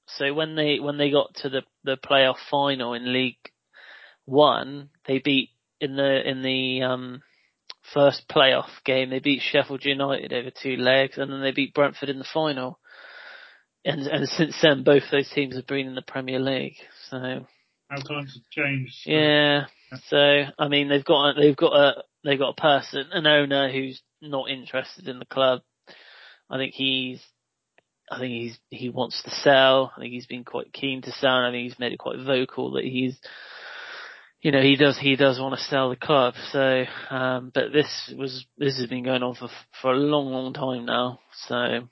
[0.07, 3.51] So when they when they got to the the playoff final in League
[4.25, 7.21] One, they beat in the in the um,
[7.93, 9.09] first playoff game.
[9.09, 12.79] They beat Sheffield United over two legs, and then they beat Brentford in the final.
[13.85, 16.77] And and since then, both those teams have been in the Premier League.
[17.09, 17.45] So
[17.89, 18.93] how times have changed.
[19.03, 19.11] So.
[19.11, 19.65] Yeah.
[20.09, 23.71] So I mean, they've got a, they've got a they've got a person, an owner
[23.71, 25.61] who's not interested in the club.
[26.49, 27.21] I think he's
[28.11, 29.91] I think he's he wants to sell.
[29.95, 31.37] I think he's been quite keen to sell.
[31.37, 33.19] And I think he's made it quite vocal that he's
[34.41, 36.35] you know, he does he does want to sell the club.
[36.51, 39.49] So, um, but this was this has been going on for
[39.81, 41.19] for a long, long time now.
[41.47, 41.87] So,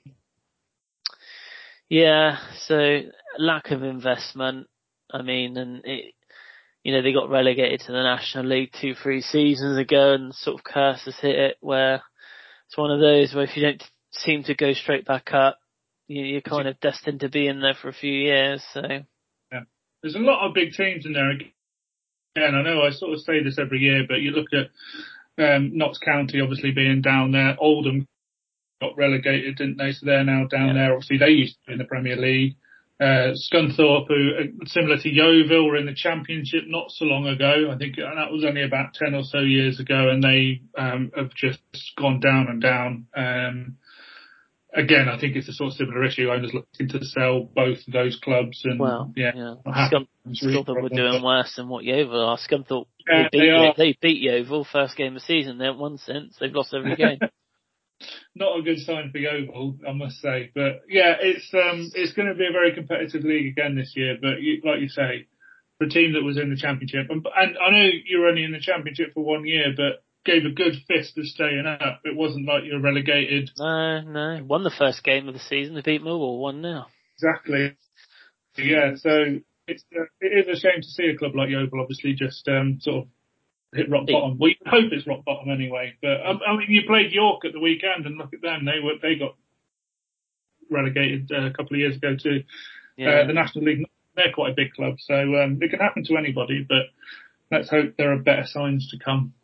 [1.88, 2.38] yeah.
[2.66, 3.00] So
[3.38, 4.68] lack of investment.
[5.12, 6.14] I mean, and it,
[6.82, 10.58] you know, they got relegated to the National League two, three seasons ago, and sort
[10.58, 12.02] of curse has hit it where
[12.66, 15.58] it's one of those where if you don't seem to go straight back up,
[16.08, 18.64] you, are kind of destined to be in there for a few years.
[18.72, 18.82] So.
[19.52, 19.60] Yeah.
[20.02, 21.32] There's a lot of big teams in there
[22.36, 24.68] yeah, and I know I sort of say this every year, but you look at
[25.42, 27.56] um, Notts County obviously being down there.
[27.58, 28.06] Oldham
[28.80, 29.92] got relegated, didn't they?
[29.92, 30.74] So they're now down yeah.
[30.74, 30.92] there.
[30.92, 32.56] Obviously, they used to be in the Premier League.
[32.98, 37.70] Uh, Scunthorpe, who uh, similar to Yeovil, were in the Championship not so long ago.
[37.70, 41.30] I think that was only about ten or so years ago, and they um, have
[41.34, 41.60] just
[41.98, 43.06] gone down and down.
[43.14, 43.76] Um,
[44.74, 46.30] again, I think it's a sort of similar issue.
[46.30, 49.88] Owners looking to sell both of those clubs, and well, yeah, yeah.
[49.88, 52.38] Scum, Scunthorpe were doing worse than what Yeovil are.
[52.38, 55.58] Scunthorpe yeah, they, beat, they, they beat Yeovil first game of the season.
[55.58, 56.36] They haven't won since.
[56.40, 57.18] They've lost every game.
[58.34, 60.50] Not a good sign for Yeovil, I must say.
[60.54, 64.16] But yeah, it's um, it's going to be a very competitive league again this year.
[64.20, 65.26] But you, like you say,
[65.78, 68.44] for a team that was in the championship, and, and I know you were only
[68.44, 72.00] in the championship for one year, but gave a good fist of staying up.
[72.04, 73.50] It wasn't like you're relegated.
[73.58, 74.44] No, no.
[74.44, 75.74] Won the first game of the season.
[75.74, 76.84] They beat Millwall one 0
[77.16, 77.76] Exactly.
[78.58, 78.96] Yeah.
[78.96, 82.46] So it's uh, it is a shame to see a club like Yeovil obviously just
[82.48, 83.08] um, sort of
[83.76, 84.38] hit rock bottom.
[84.40, 85.94] We hope it's rock bottom anyway.
[86.00, 88.64] But um, I mean, you played York at the weekend, and look at them.
[88.64, 89.36] They were they got
[90.70, 92.42] relegated uh, a couple of years ago to
[92.96, 93.08] yeah.
[93.08, 93.86] uh, the National League.
[94.14, 96.64] They're quite a big club, so um, it can happen to anybody.
[96.66, 96.86] But
[97.50, 99.34] let's hope there are better signs to come.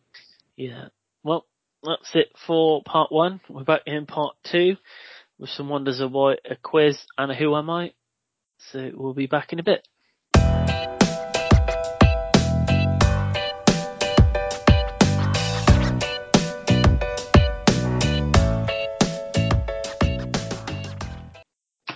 [0.56, 0.86] Yeah.
[1.22, 1.46] Well,
[1.82, 3.40] that's it for part one.
[3.48, 4.76] We're back in part two
[5.38, 7.92] with some wonders of why, a quiz, and a who am I.
[8.70, 9.86] So we'll be back in a bit.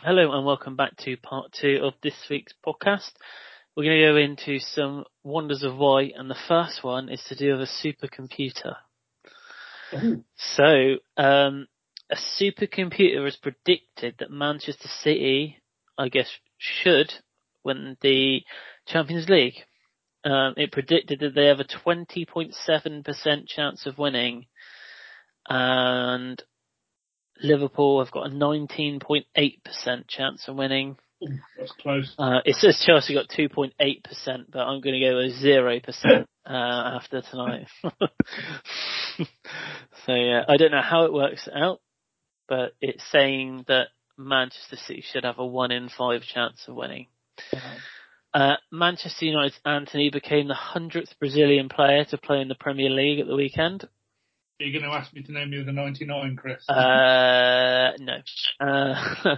[0.06, 3.10] Hello and welcome back to part two of this week's podcast.
[3.76, 7.34] We're going to go into some wonders of why, and the first one is to
[7.34, 8.76] do with a supercomputer.
[9.94, 10.22] Ooh.
[10.36, 11.66] So, um,
[12.08, 15.60] a supercomputer has predicted that Manchester City,
[15.98, 17.12] I guess, should
[17.64, 18.42] win the
[18.86, 19.56] Champions League.
[20.24, 24.46] Um, it predicted that they have a 20.7% chance of winning,
[25.48, 26.40] and
[27.42, 29.24] Liverpool have got a 19.8%
[30.08, 30.96] chance of winning.
[31.58, 32.14] That's close.
[32.18, 33.72] Uh, it says Chelsea got 2.8%,
[34.50, 37.66] but I'm going to go with 0% uh, after tonight.
[40.06, 41.80] so yeah, I don't know how it works out,
[42.48, 47.06] but it's saying that Manchester City should have a 1 in 5 chance of winning.
[48.34, 53.20] Uh, Manchester United's Antony became the 100th Brazilian player to play in the Premier League
[53.20, 53.88] at the weekend.
[54.58, 56.66] Are you going to ask me to name you the 99, Chris?
[56.68, 58.16] Uh, no.
[58.58, 59.36] Uh,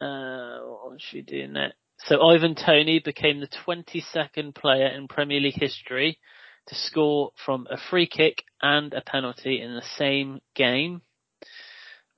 [0.04, 1.76] uh, what should we do next?
[2.00, 6.18] So Ivan Toney became the 22nd player in Premier League history
[6.66, 11.02] to score from a free kick and a penalty in the same game.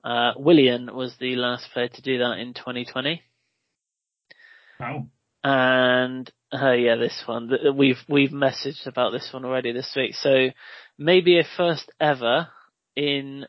[0.03, 3.21] Uh, Willian was the last player to do that in 2020.
[4.79, 5.07] Wow.
[5.43, 10.15] And uh, yeah, this one we've we've messaged about this one already this week.
[10.15, 10.49] So
[10.97, 12.47] maybe a first ever
[12.95, 13.45] in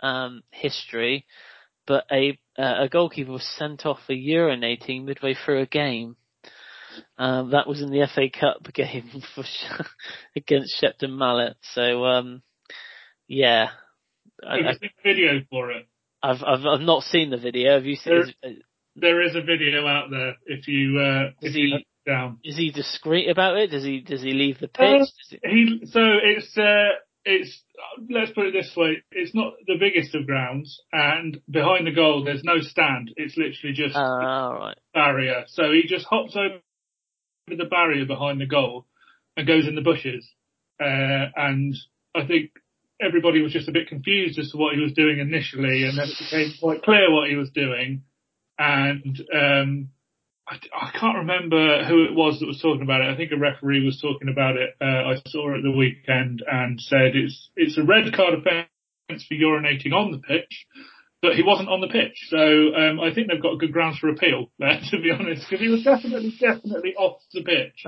[0.00, 1.26] um, history
[1.90, 6.14] but a uh, a goalkeeper was sent off for urinating midway through a game.
[7.18, 9.42] Um, that was in the FA Cup game for,
[10.36, 11.56] against Shepton Mallet.
[11.74, 12.42] So um,
[13.26, 13.70] yeah,
[14.46, 15.88] I, I, video for it.
[16.22, 17.74] I've, I've I've not seen the video.
[17.74, 18.34] Have you seen?
[18.40, 18.52] There,
[18.94, 20.36] there is a video out there.
[20.46, 23.70] If you uh, if you down, is he discreet about it?
[23.70, 25.08] Does he does he leave the pitch?
[25.32, 27.62] Uh, he so it's uh, it's
[28.08, 32.24] let's put it this way: it's not the biggest of grounds, and behind the goal
[32.24, 33.12] there's no stand.
[33.16, 34.76] It's literally just uh, right.
[34.94, 35.44] barrier.
[35.48, 36.60] So he just hops over
[37.48, 38.86] the barrier behind the goal
[39.36, 40.28] and goes in the bushes.
[40.80, 41.74] Uh, and
[42.14, 42.52] I think
[43.00, 46.08] everybody was just a bit confused as to what he was doing initially, and then
[46.08, 48.02] it became quite clear what he was doing.
[48.58, 49.88] And um,
[50.50, 53.08] I, I, can't remember who it was that was talking about it.
[53.08, 54.70] I think a referee was talking about it.
[54.80, 59.34] Uh, I saw it the weekend and said it's it's a red card offence for
[59.34, 60.66] urinating on the pitch,
[61.22, 62.18] but he wasn't on the pitch.
[62.28, 65.62] So um, I think they've got good grounds for appeal there, to be honest, because
[65.62, 67.84] he was definitely, definitely off the pitch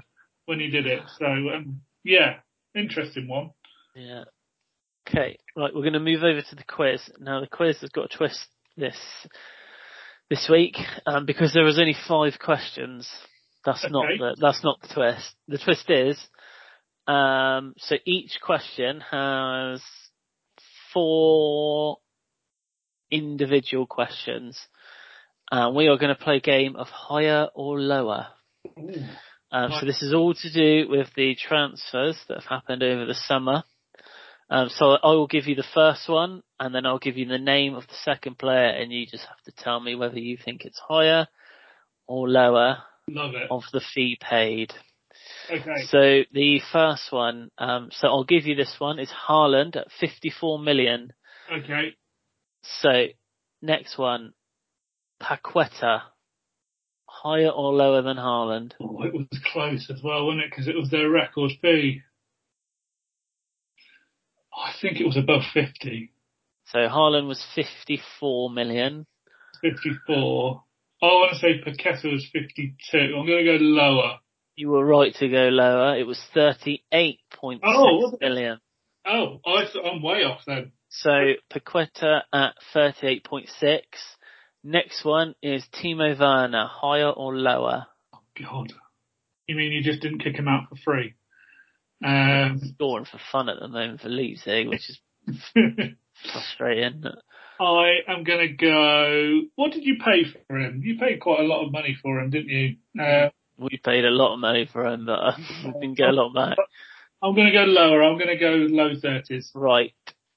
[0.47, 1.03] when he did it.
[1.19, 2.37] So um, yeah,
[2.77, 3.51] interesting one.
[3.97, 4.25] Yeah.
[5.09, 7.01] Okay, right, we're going to move over to the quiz.
[7.19, 8.47] Now the quiz has got a twist
[8.77, 8.97] this
[10.33, 13.07] this week um, because there was only five questions.
[13.67, 13.93] That's okay.
[13.93, 15.35] not the that's not the twist.
[15.47, 16.19] The twist is
[17.07, 19.83] um, so each question has
[20.95, 21.99] four
[23.11, 24.59] individual questions.
[25.51, 28.29] And we are going to play a game of higher or lower.
[29.55, 33.15] Um, so this is all to do with the transfers that have happened over the
[33.15, 33.65] summer.
[34.53, 37.39] Um, so I will give you the first one, and then I'll give you the
[37.39, 40.67] name of the second player, and you just have to tell me whether you think
[40.67, 41.27] it's higher
[42.07, 42.77] or lower
[43.51, 44.75] of the fee paid.
[45.51, 45.87] Okay.
[45.87, 48.99] So the first one, um, so I'll give you this one.
[48.99, 51.15] is Haaland at 54 million.
[51.51, 51.97] Okay.
[52.63, 53.07] So
[53.63, 54.35] next one,
[55.23, 56.03] Paqueta.
[57.09, 58.73] Higher or lower than Haaland?
[58.81, 60.51] Oh, it was close as well, wasn't it?
[60.51, 62.03] Because it was their record fee.
[64.55, 66.13] I think it was above 50.
[66.67, 69.07] So Haaland was 54 million.
[69.63, 70.63] 54.
[71.03, 72.99] I want to say Paqueta was 52.
[72.99, 74.19] I'm going to go lower.
[74.55, 75.97] You were right to go lower.
[75.97, 78.59] It was 38.6 oh, million.
[79.07, 80.73] Oh, I, I'm way off then.
[80.89, 83.81] So Paqueta at 38.6.
[84.63, 87.87] Next one is Timo Werner, higher or lower?
[88.15, 88.73] Oh God.
[89.49, 91.15] You mean you just didn't kick him out for free?
[92.05, 94.99] Um, scoring for fun at the moment for Leipzig, which is
[96.33, 97.05] frustrating.
[97.61, 99.41] I am going to go.
[99.55, 100.83] What did you pay for him?
[100.85, 102.77] You paid quite a lot of money for him, didn't you?
[103.01, 106.13] Uh, we paid a lot of money for him, but uh, we didn't get a
[106.13, 106.59] lot back.
[107.23, 108.03] I'm going to go lower.
[108.03, 109.51] I'm going to go low thirties.
[109.55, 109.95] Right,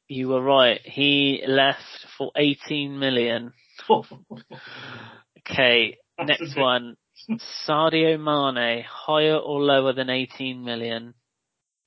[0.08, 0.80] you were right.
[0.84, 1.82] He left
[2.17, 3.54] for 18 million.
[3.89, 6.95] okay, That's next one.
[7.67, 11.13] Sadio Mane, higher or lower than 18 million?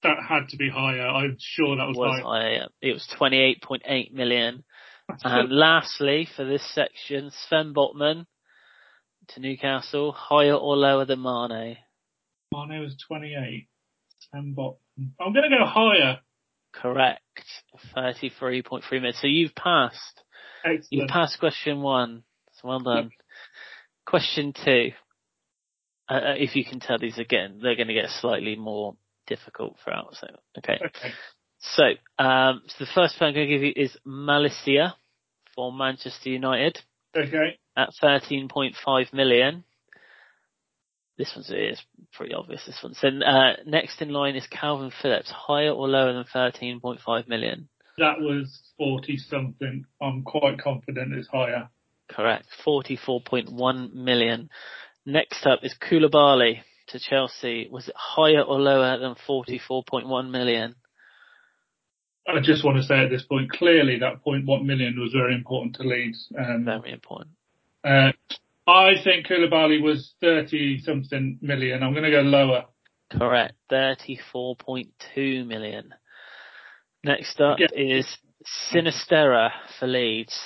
[0.02, 1.06] That had to be higher.
[1.06, 2.58] I'm sure that was, was higher.
[2.58, 2.66] higher.
[2.80, 4.64] It was 28.8 million.
[5.24, 8.26] and lastly, for this section, Sven Botman
[9.28, 11.76] to Newcastle, higher or lower than Mane?
[12.52, 13.68] Mane was 28.
[14.18, 15.10] Sven Botman.
[15.20, 16.20] I'm going to go higher.
[16.72, 17.22] Correct.
[17.96, 19.14] 33.3 million.
[19.14, 20.22] So you've passed.
[20.64, 20.86] Excellent.
[20.90, 22.22] You've passed question one.
[22.52, 23.04] So well done.
[23.04, 23.12] Yep.
[24.06, 24.90] Question two.
[26.08, 28.96] Uh, uh, if you can tell these again, they're going to get slightly more
[29.28, 30.14] difficult throughout.
[30.14, 30.26] So,
[30.58, 30.78] okay.
[30.84, 31.12] Okay.
[31.60, 31.84] So,
[32.22, 34.94] um, so the first player I'm going to give you is Malacia
[35.54, 36.78] for Manchester United.
[37.16, 37.58] Okay.
[37.76, 39.64] At 13.5 million.
[41.16, 42.64] This one's is pretty obvious.
[42.64, 42.94] This one.
[42.94, 47.68] So uh, next in line is Kalvin Phillips, higher or lower than 13.5 million?
[47.98, 49.84] That was 40 something.
[50.00, 51.70] I'm quite confident it's higher.
[52.08, 52.46] Correct.
[52.64, 54.48] 44.1 million.
[55.04, 57.68] Next up is Koulibaly to Chelsea.
[57.70, 60.74] Was it higher or lower than 44.1 million?
[62.26, 65.76] I just want to say at this point, clearly that 0.1 million was very important
[65.76, 66.28] to Leeds.
[66.38, 67.30] Um, very important.
[67.82, 68.12] Uh,
[68.66, 71.82] I think Koulibaly was 30 something million.
[71.82, 72.66] I'm going to go lower.
[73.10, 73.54] Correct.
[73.72, 75.94] 34.2 million.
[77.02, 77.68] Next up yeah.
[77.74, 78.18] is
[78.70, 80.38] Sinisterra for Leeds.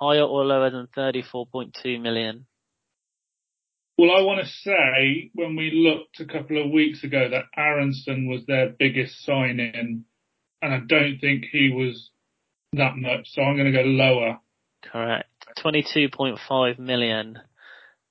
[0.00, 2.46] Higher or lower than 34.2 million?
[3.98, 8.28] Well, I want to say when we looked a couple of weeks ago that Aaronson
[8.28, 10.04] was their biggest sign-in,
[10.62, 12.10] and I don't think he was
[12.74, 14.38] that much, so I'm going to go lower.
[14.84, 15.28] Correct.
[15.58, 17.40] 22.5 million.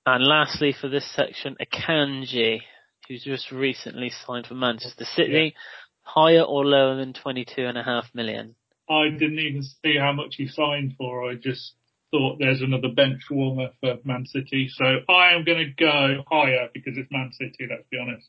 [0.05, 2.59] And lastly for this section, Akanji,
[3.07, 5.61] who's just recently signed for Manchester City, yeah.
[6.01, 8.55] higher or lower than 22.5 million?
[8.89, 11.29] I didn't even see how much he signed for.
[11.29, 11.75] I just
[12.11, 14.69] thought there's another bench warmer for Man City.
[14.69, 18.27] So I am going to go higher because it's Man City, let's be honest.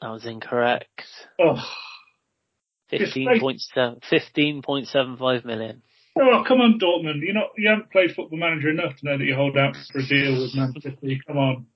[0.00, 1.02] That was incorrect.
[1.40, 1.62] Oh.
[2.92, 5.82] 15.7, 15.75 million.
[6.18, 7.20] Oh, come on, Dortmund.
[7.22, 10.00] You not you haven't played Football Manager enough to know that you hold out for
[10.00, 11.20] a deal with Man City.
[11.26, 11.66] Come on.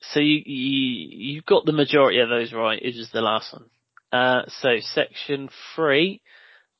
[0.00, 2.80] So you, you you've got the majority of those right.
[2.80, 3.66] It is the last one.
[4.10, 6.22] Uh, so section three,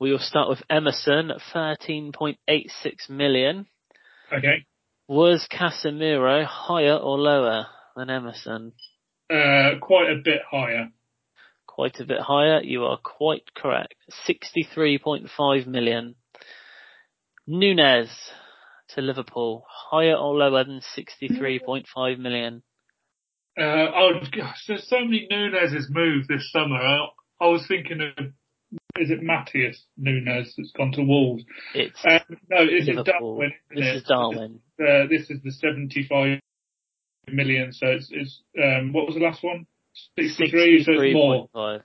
[0.00, 3.66] we will start with Emerson at thirteen point eight six million.
[4.32, 4.66] Okay.
[5.06, 8.72] Was Casemiro higher or lower than Emerson?
[9.28, 10.88] Uh, quite a bit higher.
[11.66, 12.60] Quite a bit higher.
[12.62, 13.94] You are quite correct.
[14.24, 16.16] Sixty-three point five million.
[17.46, 18.08] Nunez
[18.94, 22.62] to Liverpool, higher or lower than 63.5 million?
[23.58, 26.76] Uh, oh gosh, there's so many Nunez's moved this summer.
[26.76, 27.06] I,
[27.40, 28.26] I was thinking of
[28.98, 31.44] is it Matheus Nunes that's gone to Wolves?
[31.74, 33.02] It's Um, no, this Liverpool.
[33.02, 33.52] is Darwin.
[33.74, 33.96] this it?
[33.96, 34.60] is Darwin.
[34.80, 36.40] Uh, this is the 75
[37.28, 37.72] million.
[37.72, 39.66] So it's, it's um, what was the last one?
[40.18, 40.84] 63.
[40.84, 41.48] So it's more.
[41.54, 41.82] 63.5.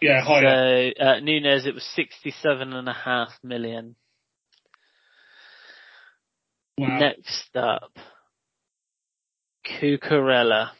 [0.00, 0.92] Yeah, higher.
[0.98, 3.94] So uh, Nunez, it was sixty-seven and a half million.
[6.76, 6.98] wow.
[6.98, 7.92] Next up,
[9.64, 10.70] Cucurella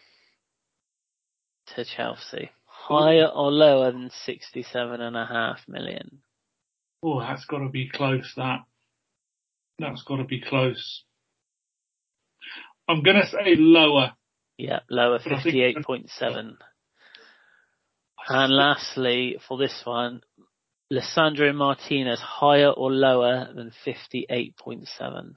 [1.76, 2.50] to Chelsea.
[2.88, 6.18] Higher or lower than sixty-seven and a half million?
[7.02, 8.32] Oh, that's got to be close.
[8.36, 8.60] That.
[9.78, 11.04] That's got to be close.
[12.88, 14.12] I'm gonna say lower.
[14.58, 16.58] Yeah, lower But I think- fifty-eight point seven.
[18.28, 20.22] And lastly, for this one,
[20.92, 25.34] Lisandro Martinez, higher or lower than 58.7?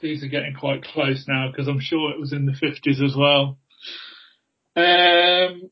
[0.00, 3.14] These are getting quite close now because I'm sure it was in the 50s as
[3.16, 3.58] well.
[4.74, 5.70] Um,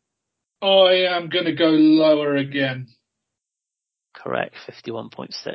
[0.65, 2.89] I am going to go lower again.
[4.15, 5.33] Correct, 51.6.
[5.35, 5.55] So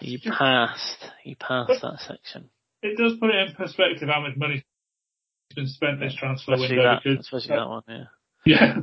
[0.00, 2.48] you passed, you passed that section.
[2.82, 4.62] It does put it in perspective how much money's
[5.54, 8.04] been spent this transfer Especially window that, because especially that one, yeah.
[8.46, 8.76] yeah,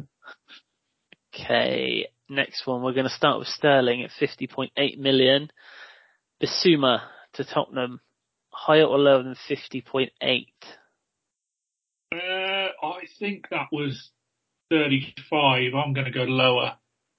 [1.33, 5.49] Okay, next one, we're going to start with Sterling at 50.8 million.
[6.41, 7.01] Bissouma
[7.33, 7.99] to Tottenham,
[8.49, 10.09] higher or lower than 50.8?
[12.11, 14.11] uh, I think that was
[14.69, 15.73] 35.
[15.75, 16.75] I'm going to go lower.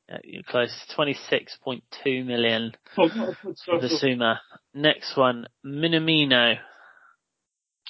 [0.08, 2.72] Yeah, you're close, 26.2 million.
[2.96, 3.08] Oh,
[3.42, 3.82] for stuff.
[3.82, 4.38] Bissouma.
[4.72, 6.58] Next one, Minamino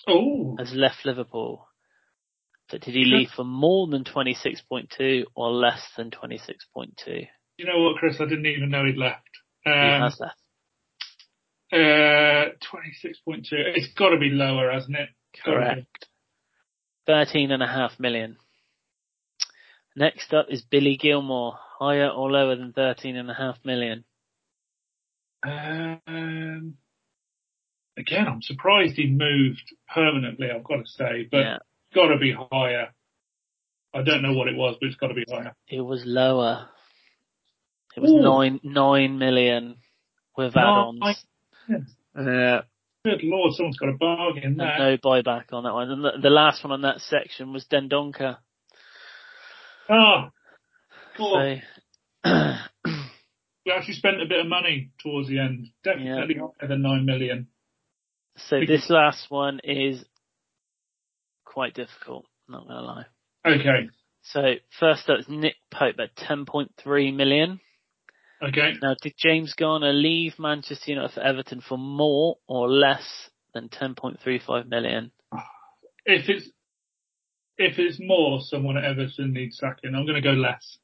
[0.08, 1.68] oh, has left Liverpool.
[2.70, 7.26] So did he leave for more than 26.2 or less than 26.2?
[7.58, 8.16] you know what, Chris?
[8.20, 9.28] I didn't even know he'd left.
[9.64, 10.38] He Um, has left.
[11.72, 13.46] uh, 26.2.
[13.52, 15.10] It's got to be lower, hasn't it?
[15.44, 15.86] Gotta be.
[17.08, 17.34] Correct.
[17.36, 18.36] 13.5 million.
[19.96, 24.04] Next up is Billy Gilmour, higher or lower than 13.5 million.
[25.42, 26.74] Um,
[27.96, 29.62] again, I'm surprised he moved
[29.94, 30.48] permanently.
[30.54, 32.88] I've got to say, but yeah, it's got to be higher.
[33.94, 35.54] I don't know what it was, but it's got to be higher.
[35.68, 36.68] it was lower.
[37.96, 38.20] It was Ooh.
[38.20, 39.76] nine nine million
[40.36, 41.00] with add-ons.
[41.68, 41.86] Nine.
[42.18, 42.60] Yeah.
[43.04, 44.78] Good lord, someone's got a bargain And there.
[44.78, 45.90] no buyback on that one.
[45.90, 48.38] And the, the last one on that section was Dendoncker.
[49.88, 50.30] Ah,
[51.16, 51.60] cool.
[52.24, 52.30] So,
[53.64, 55.68] we actually spent a bit of money towards the end.
[55.84, 57.48] Definitely higher than nine million.
[58.36, 60.04] so this last one is
[61.44, 62.26] quite difficult.
[62.48, 63.04] Not gonna lie.
[63.46, 63.88] Okay,
[64.22, 67.60] So first up is Nick Pope at 10.3 million.
[68.42, 68.74] okay.
[68.82, 74.68] Now, did James Garner leave Manchester United for Everton for more or less than 10.35
[74.68, 75.12] million?
[76.04, 76.48] If it's
[77.58, 79.94] if it's more, someone at Everton needs sacking.
[79.94, 80.78] I'm going to go less.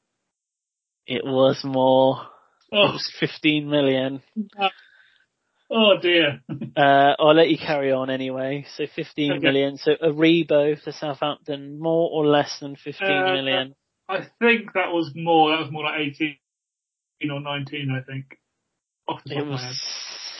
[1.07, 2.21] It was more.
[2.71, 4.21] It Oh, was 15 million.
[5.69, 6.41] oh dear.
[6.75, 8.65] Uh, I'll let you carry on anyway.
[8.75, 9.39] So 15 Okay.
[9.43, 9.77] million.
[9.77, 13.75] So Aribo for Southampton, more or less than 15 Uh, million?
[14.09, 15.51] I think that was more.
[15.51, 16.35] That was more like 18
[17.29, 17.91] or 19.
[17.91, 18.39] I think.
[19.07, 19.61] Off the top It was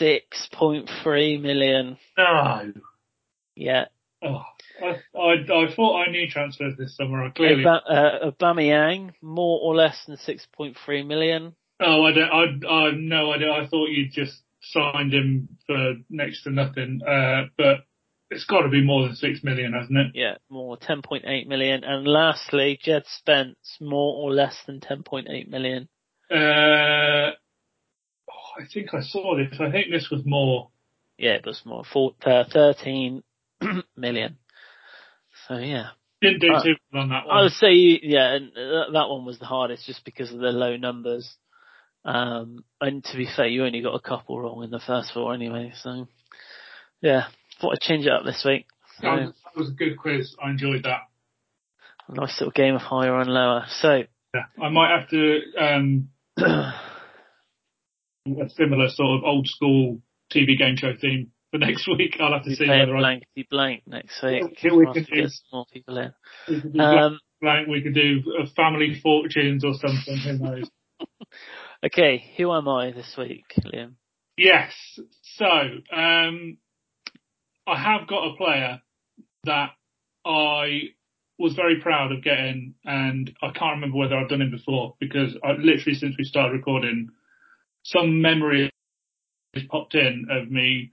[0.00, 0.26] head.
[0.42, 1.98] 6.3 million.
[2.18, 2.72] No.
[3.54, 3.84] Yeah.
[4.20, 4.42] Oh,
[4.82, 5.32] I, I
[5.64, 7.24] I thought I knew transfers this summer.
[7.24, 7.64] I clearly.
[7.64, 11.54] Uh, Aubameyang, more or less than 6.3 million.
[11.80, 12.64] Oh, I don't.
[12.64, 13.52] I I no idea.
[13.52, 17.00] I thought you'd just signed him for next to nothing.
[17.06, 17.84] Uh, but
[18.30, 20.06] it's got to be more than six million, hasn't it?
[20.14, 21.84] Yeah, more, 10.8 million.
[21.84, 25.88] And lastly, Jed Spence, more or less than 10.8 million.
[26.30, 27.32] Uh,
[28.30, 29.58] oh, I think I saw this.
[29.60, 30.70] I think this was more.
[31.18, 33.22] Yeah, it was more, four, uh, 13
[33.96, 34.38] million.
[35.48, 35.88] So yeah.
[36.22, 37.36] Didn't do Uh, too well on that one.
[37.36, 40.52] I would say, yeah, and that that one was the hardest just because of the
[40.52, 41.36] low numbers.
[42.04, 45.34] Um, and to be fair, you only got a couple wrong in the first four
[45.34, 46.06] anyway, so
[47.00, 47.28] yeah,
[47.60, 48.66] thought I'd change it up this week.
[49.00, 50.34] So, That was, that was a good quiz.
[50.42, 51.00] I enjoyed that.
[52.08, 53.64] a nice little game of higher and lower.
[53.68, 54.44] So, Yeah.
[54.62, 56.72] I might have to um a
[58.50, 60.00] similar sort of old school
[60.32, 62.16] TV game show theme for next week.
[62.20, 64.42] I'll have to see whether I blankety blank next week.
[64.62, 66.12] Yeah, we can do- more people in.
[66.48, 68.22] we could do, Um, blank, we could do
[68.56, 70.18] family fortunes or something.
[70.18, 70.70] Who knows?
[71.84, 73.94] okay, who am I this week, Liam?
[74.36, 74.72] Yes.
[75.22, 76.58] So, um,
[77.66, 78.82] I have got a player
[79.44, 79.70] that
[80.24, 80.90] I
[81.38, 85.36] was very proud of getting, and I can't remember whether I've done him before because
[85.44, 87.10] I literally since we started recording,
[87.84, 88.70] some memory
[89.54, 90.90] has popped in of me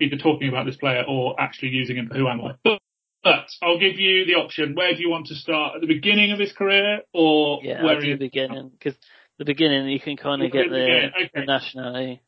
[0.00, 2.52] either talking about this player or actually using him for Who Am I.
[2.64, 2.80] But,
[3.22, 4.74] but I'll give you the option.
[4.74, 5.76] Where do you want to start?
[5.76, 8.18] At the beginning of his career or Yeah, where I'll do is?
[8.18, 8.98] the beginning because
[9.38, 11.46] the beginning, you can kind of get the the, beginning, the okay.
[11.46, 12.22] nationality.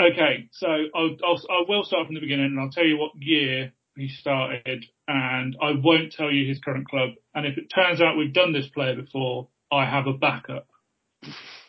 [0.00, 3.12] Okay, so I'll, I'll I will start from the beginning, and I'll tell you what
[3.16, 7.10] year he started, and I won't tell you his current club.
[7.34, 10.68] And if it turns out we've done this player before, I have a backup,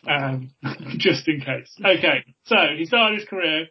[0.08, 0.50] um,
[0.98, 1.74] just in case.
[1.78, 3.66] Okay, so he started his career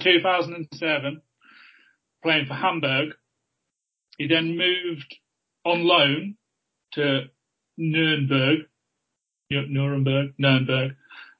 [0.00, 1.22] 2007,
[2.22, 3.14] playing for Hamburg.
[4.18, 5.16] He then moved
[5.64, 6.36] on loan
[6.92, 7.22] to
[7.76, 8.66] Nuremberg,
[9.50, 10.92] Nuremberg, Nuremberg,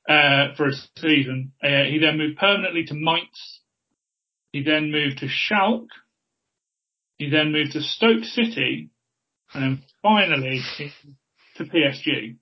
[0.09, 1.53] uh, for a season.
[1.63, 3.61] Uh, he then moved permanently to Mainz.
[4.53, 5.89] He then moved to Schalke.
[7.19, 8.91] He then moved to Stoke City,
[9.53, 10.61] and then finally
[11.57, 12.37] to PSG.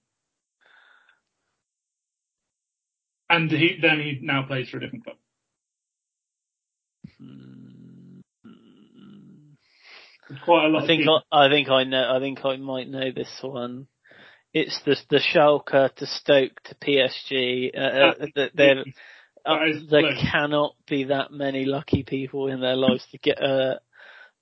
[3.33, 5.16] And he then he now plays for a different club.
[10.45, 10.85] Quite a lot.
[10.85, 11.05] I think.
[11.33, 12.14] I, I think I know.
[12.14, 13.87] I think I might know this one.
[14.53, 17.70] It's the the Schalke to Stoke to PSG.
[17.74, 18.85] Uh, uh, that there,
[19.47, 19.57] uh,
[19.91, 20.26] there close.
[20.30, 23.43] cannot be that many lucky people in their lives to get.
[23.43, 23.76] Uh,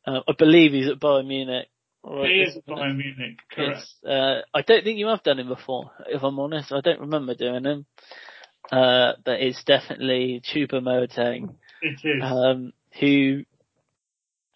[0.05, 1.69] uh, I believe he's at Bayern Munich.
[2.03, 2.67] Right, he is at?
[2.67, 3.87] Bayern Munich, correct?
[4.05, 6.73] Uh, I don't think you have done him before, if I'm honest.
[6.73, 7.87] I don't remember doing him.
[8.71, 12.23] Uh, but it's definitely Choupo-Moting, It is.
[12.23, 13.45] um, who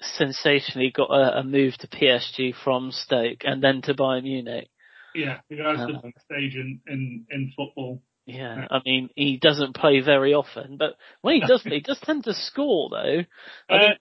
[0.01, 4.69] sensationally got a, a move to PSG from Stoke and then to Bayern Munich.
[5.15, 8.03] yeah, he has uh, the best agent in in football.
[8.27, 12.25] Yeah, I mean, he doesn't play very often, but when he does he does tend
[12.25, 13.25] to score though.
[13.69, 13.95] Uh,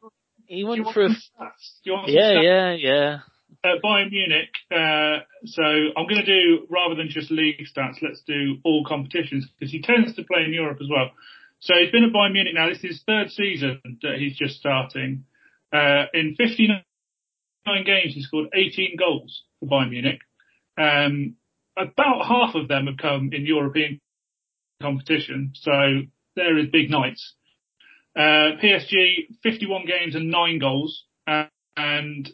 [0.45, 1.83] he went through a, some stats?
[1.83, 3.17] Do you want some yeah, yeah, yeah.
[3.65, 8.21] At Bayern Munich, uh, so I'm going to do, rather than just league stats, let's
[8.27, 11.11] do all competitions, because he tends to play in Europe as well.
[11.59, 14.55] So he's been at Bayern Munich now, this is his third season that he's just
[14.55, 15.23] starting.
[15.71, 16.83] Uh, in 59
[17.85, 20.19] games, he scored 18 goals for Bayern Munich.
[20.77, 21.35] Um,
[21.77, 24.01] about half of them have come in European
[24.81, 26.01] competition, so
[26.35, 27.33] they're big nights.
[28.15, 31.45] Uh, PSG, 51 games and 9 goals, uh,
[31.77, 32.29] and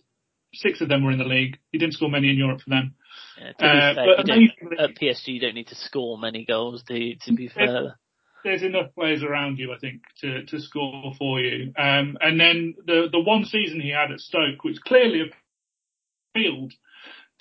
[0.53, 1.57] six of them were in the league.
[1.71, 2.95] He didn't score many in Europe for them.
[3.37, 6.95] yeah Uh, fair, but amazingly- at PSG you don't need to score many goals, do
[6.95, 7.95] you, to be fair.
[8.43, 11.73] There's enough players around you, I think, to, to score for you.
[11.77, 15.29] Um, and then the, the one season he had at Stoke, which clearly
[16.33, 16.71] appealed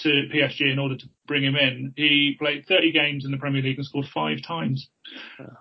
[0.01, 3.63] to PSG in order to bring him in, he played 30 games in the Premier
[3.63, 4.89] League and scored five times.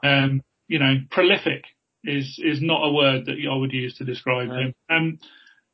[0.03, 1.63] Um, you know, prolific
[2.03, 4.55] is, is not a word that I would use to describe No.
[4.55, 4.73] him.
[4.89, 5.19] Um,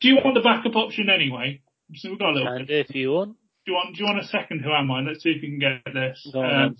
[0.04, 1.62] do you want the backup option anyway?
[1.96, 2.90] So we've got a little And bit.
[2.90, 5.00] if you want, Do you want, do you want a second who am I?
[5.00, 6.30] Let's see if we can get this.
[6.36, 6.76] Um,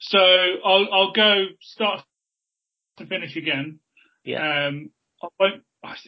[0.00, 2.02] so I'll, I'll go start
[2.98, 3.78] to finish again.
[4.24, 4.66] Yeah.
[4.66, 4.90] Um,
[5.22, 5.62] I won't,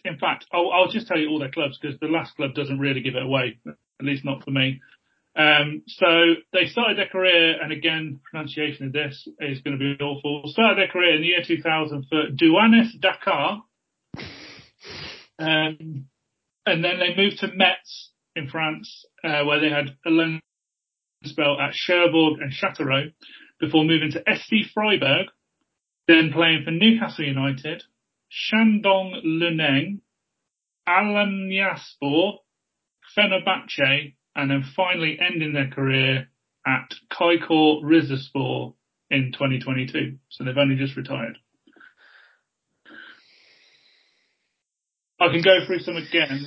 [0.04, 2.80] in fact, I'll, I'll just tell you all their clubs because the last club doesn't
[2.80, 4.80] really give it away, at least not for me.
[5.36, 6.06] Um, so
[6.52, 10.42] they started their career, and again, pronunciation of this is going to be awful.
[10.46, 13.62] Started their career in the year 2000 for Douanes Dakar.
[15.38, 16.06] Um,
[16.66, 20.40] and then they moved to Metz in France, uh, where they had a loan
[21.24, 23.12] spell at Cherbourg and Châteauroux
[23.60, 25.26] before moving to SC Freiburg,
[26.06, 27.82] then playing for Newcastle United,
[28.30, 30.00] Shandong Luneng,
[30.88, 32.38] Alanyaspor,
[33.16, 36.28] Fenerbahce, and then finally ending their career
[36.66, 38.74] at Çaykur Rizespor
[39.10, 40.18] in 2022.
[40.28, 41.38] So they've only just retired.
[45.20, 46.46] I can go through some again.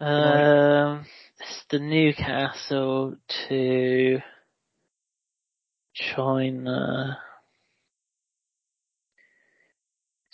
[0.00, 1.06] Um,
[1.38, 3.16] it's the Newcastle
[3.48, 4.18] to
[5.94, 7.18] China.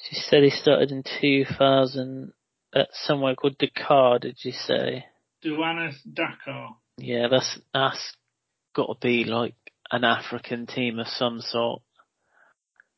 [0.09, 2.33] She said he started in 2000
[2.75, 5.07] at somewhere called Dakar, did you say?
[5.45, 6.77] Douanes Dakar.
[6.99, 8.17] Yeah, that's, that's
[8.75, 9.55] gotta be like
[9.91, 11.83] an African team of some sort.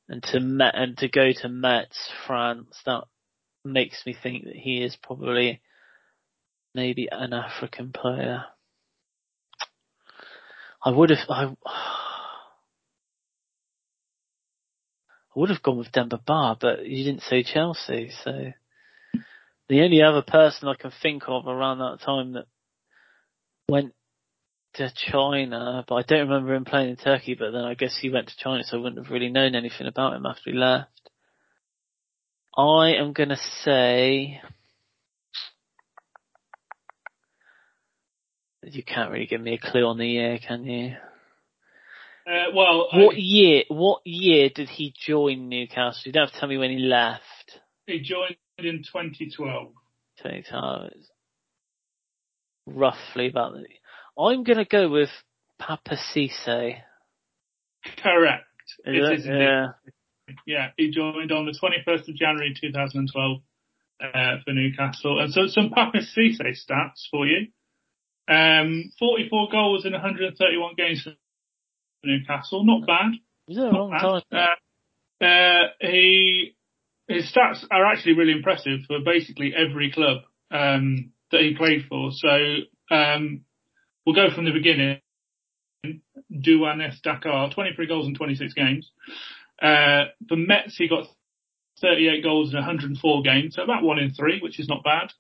[0.08, 3.04] And to Met, and to go to Metz, France, that
[3.64, 5.60] makes me think that he is probably
[6.74, 8.44] maybe an African player.
[10.84, 11.70] I would have, I, I
[15.34, 18.52] would have gone with Demba Ba, but you didn't say Chelsea, so
[19.68, 22.46] the only other person I can think of around that time that
[23.68, 23.94] went
[24.74, 28.10] to China, but I don't remember him playing in Turkey, but then I guess he
[28.10, 31.03] went to China, so I wouldn't have really known anything about him after he left.
[32.56, 34.40] I am gonna say
[38.62, 40.94] you can't really give me a clue on the year, can you?
[42.26, 43.64] Uh, well, What I, year?
[43.68, 46.02] What year did he join Newcastle?
[46.06, 47.58] You don't have to tell me when he left.
[47.86, 49.72] he joined in 2012.
[50.22, 51.10] Twenty times.
[52.66, 53.54] Roughly about.
[53.54, 53.66] The,
[54.22, 55.10] I'm gonna go with
[55.60, 56.76] Papiss Cisse.
[58.02, 58.44] Correct.
[58.86, 59.18] Is It it?
[59.18, 59.40] is indeed.
[59.42, 59.66] yeah.
[60.46, 63.40] Yeah, he joined on the 21st of January 2012
[64.00, 65.20] uh, for Newcastle.
[65.20, 67.48] And so some Papiss Cisse stats for you.
[68.26, 71.12] Um, 44 goals in 131 games for
[72.04, 72.64] Newcastle.
[72.64, 73.12] Not bad.
[73.48, 74.00] Was it a Not long bad.
[74.00, 74.56] time?
[75.20, 76.56] Uh, uh, he,
[77.08, 82.10] his stats are actually really impressive for basically every club um, that he played for.
[82.12, 82.28] So
[82.90, 83.42] um,
[84.06, 85.00] we'll go from the beginning.
[86.32, 88.90] Douanes Dakar, 23 goals in 26 games.
[89.60, 91.06] Uh, for Metz, he got
[91.80, 95.10] 38 goals in 104 games, so about one in three, which is not bad.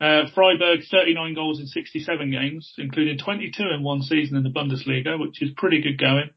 [0.00, 5.18] Uh, Freiburg, 39 goals in 67 games, including 22 in one season in the Bundesliga,
[5.18, 6.30] which is pretty good going.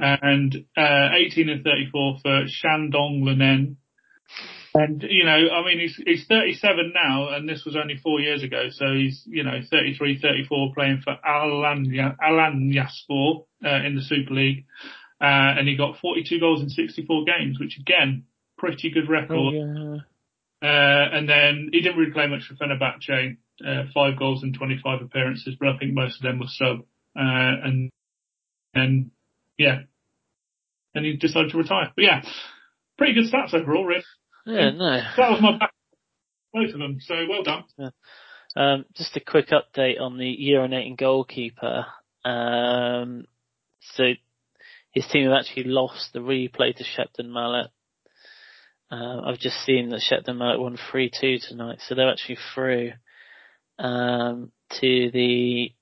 [0.00, 3.76] And uh, 18 and 34 for Shandong Luneng.
[4.74, 8.42] And, you know, I mean, he's, he's 37 now, and this was only four years
[8.42, 14.32] ago, so he's, you know, 33, 34 playing for Alanya, Alanyaspor uh, in the Super
[14.32, 14.64] League.
[15.22, 18.24] Uh, and he got 42 goals in 64 games, which again,
[18.58, 19.36] pretty good record.
[19.36, 19.96] Oh, yeah.
[20.60, 25.02] Uh, and then he didn't really play much for Fenerbahce, uh, five goals in 25
[25.02, 26.80] appearances, but I think most of them were sub.
[27.16, 27.90] Uh, and,
[28.74, 29.10] and
[29.58, 29.80] yeah,
[30.94, 31.92] and he decided to retire.
[31.94, 32.22] But yeah,
[32.98, 34.04] pretty good stats overall, really.
[34.46, 35.00] Yeah, no.
[35.16, 35.72] That was my back,
[36.52, 36.98] both of them.
[37.00, 37.92] So well done.
[38.56, 41.86] Um, just a quick update on the urinating goalkeeper.
[42.24, 43.26] Um,
[43.94, 44.04] so
[44.92, 47.70] his team have actually lost the replay to Shepton Mallet.
[48.90, 52.92] Uh, I've just seen that Shepton Mallet won 3-2 tonight, so they're actually through
[53.78, 55.72] um, to the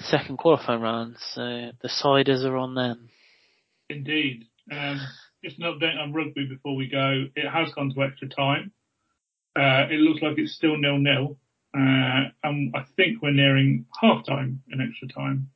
[0.00, 1.16] second qualifying round.
[1.34, 3.08] So the Siders are on them.
[3.88, 4.46] Indeed.
[4.70, 5.00] Um,
[5.44, 7.26] just an update on rugby before we go.
[7.36, 8.72] It has gone to extra time.
[9.56, 11.38] Uh, it looks like it's still nil nil.
[11.76, 15.50] Uh, and I think we're nearing half time in extra time.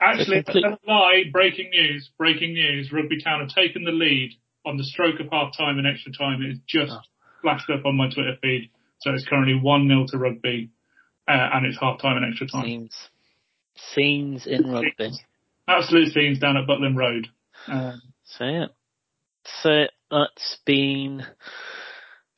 [0.00, 1.24] Actually, complete- that's a lie.
[1.32, 2.10] Breaking news.
[2.18, 2.92] Breaking news.
[2.92, 4.32] Rugby Town have taken the lead
[4.64, 6.42] on the stroke of half time and extra time.
[6.42, 7.00] It's just Oh.
[7.42, 8.70] flashed up on my Twitter feed.
[9.00, 10.70] So it's currently 1-0 to rugby.
[11.26, 12.64] Uh, and it's half time and extra time.
[12.64, 13.08] Scenes.
[13.76, 15.10] Scenes in rugby.
[15.68, 17.28] Absolute scenes down at Butland Road.
[17.66, 18.66] Um, So yeah.
[19.62, 21.24] So that's been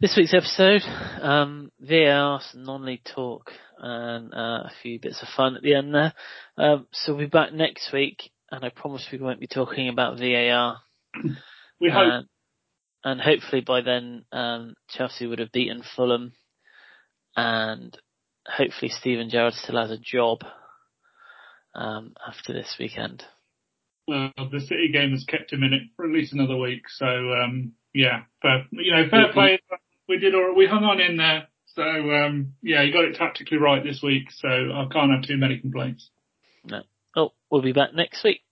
[0.00, 0.82] this week's episode.
[1.20, 6.12] Um, VAR, non-league talk, and uh, a few bits of fun at the end there.
[6.56, 10.18] Um, so we'll be back next week, and I promise we won't be talking about
[10.18, 10.80] VAR.
[11.80, 12.26] we hope And,
[13.04, 16.32] and hopefully by then, um, Chelsea would have beaten Fulham,
[17.36, 17.96] and
[18.46, 20.40] hopefully Steven Gerrard still has a job
[21.74, 23.24] um, after this weekend.
[24.06, 26.82] well, the City game has kept him in it for at least another week.
[26.88, 29.60] So um, yeah, but you know, fair play.
[30.08, 31.46] We did, all, we hung on in there.
[31.80, 34.30] So um, yeah, you got it tactically right this week.
[34.32, 36.10] So I can't have too many complaints.
[36.62, 36.82] No.
[37.16, 38.42] Oh, we'll be back next week.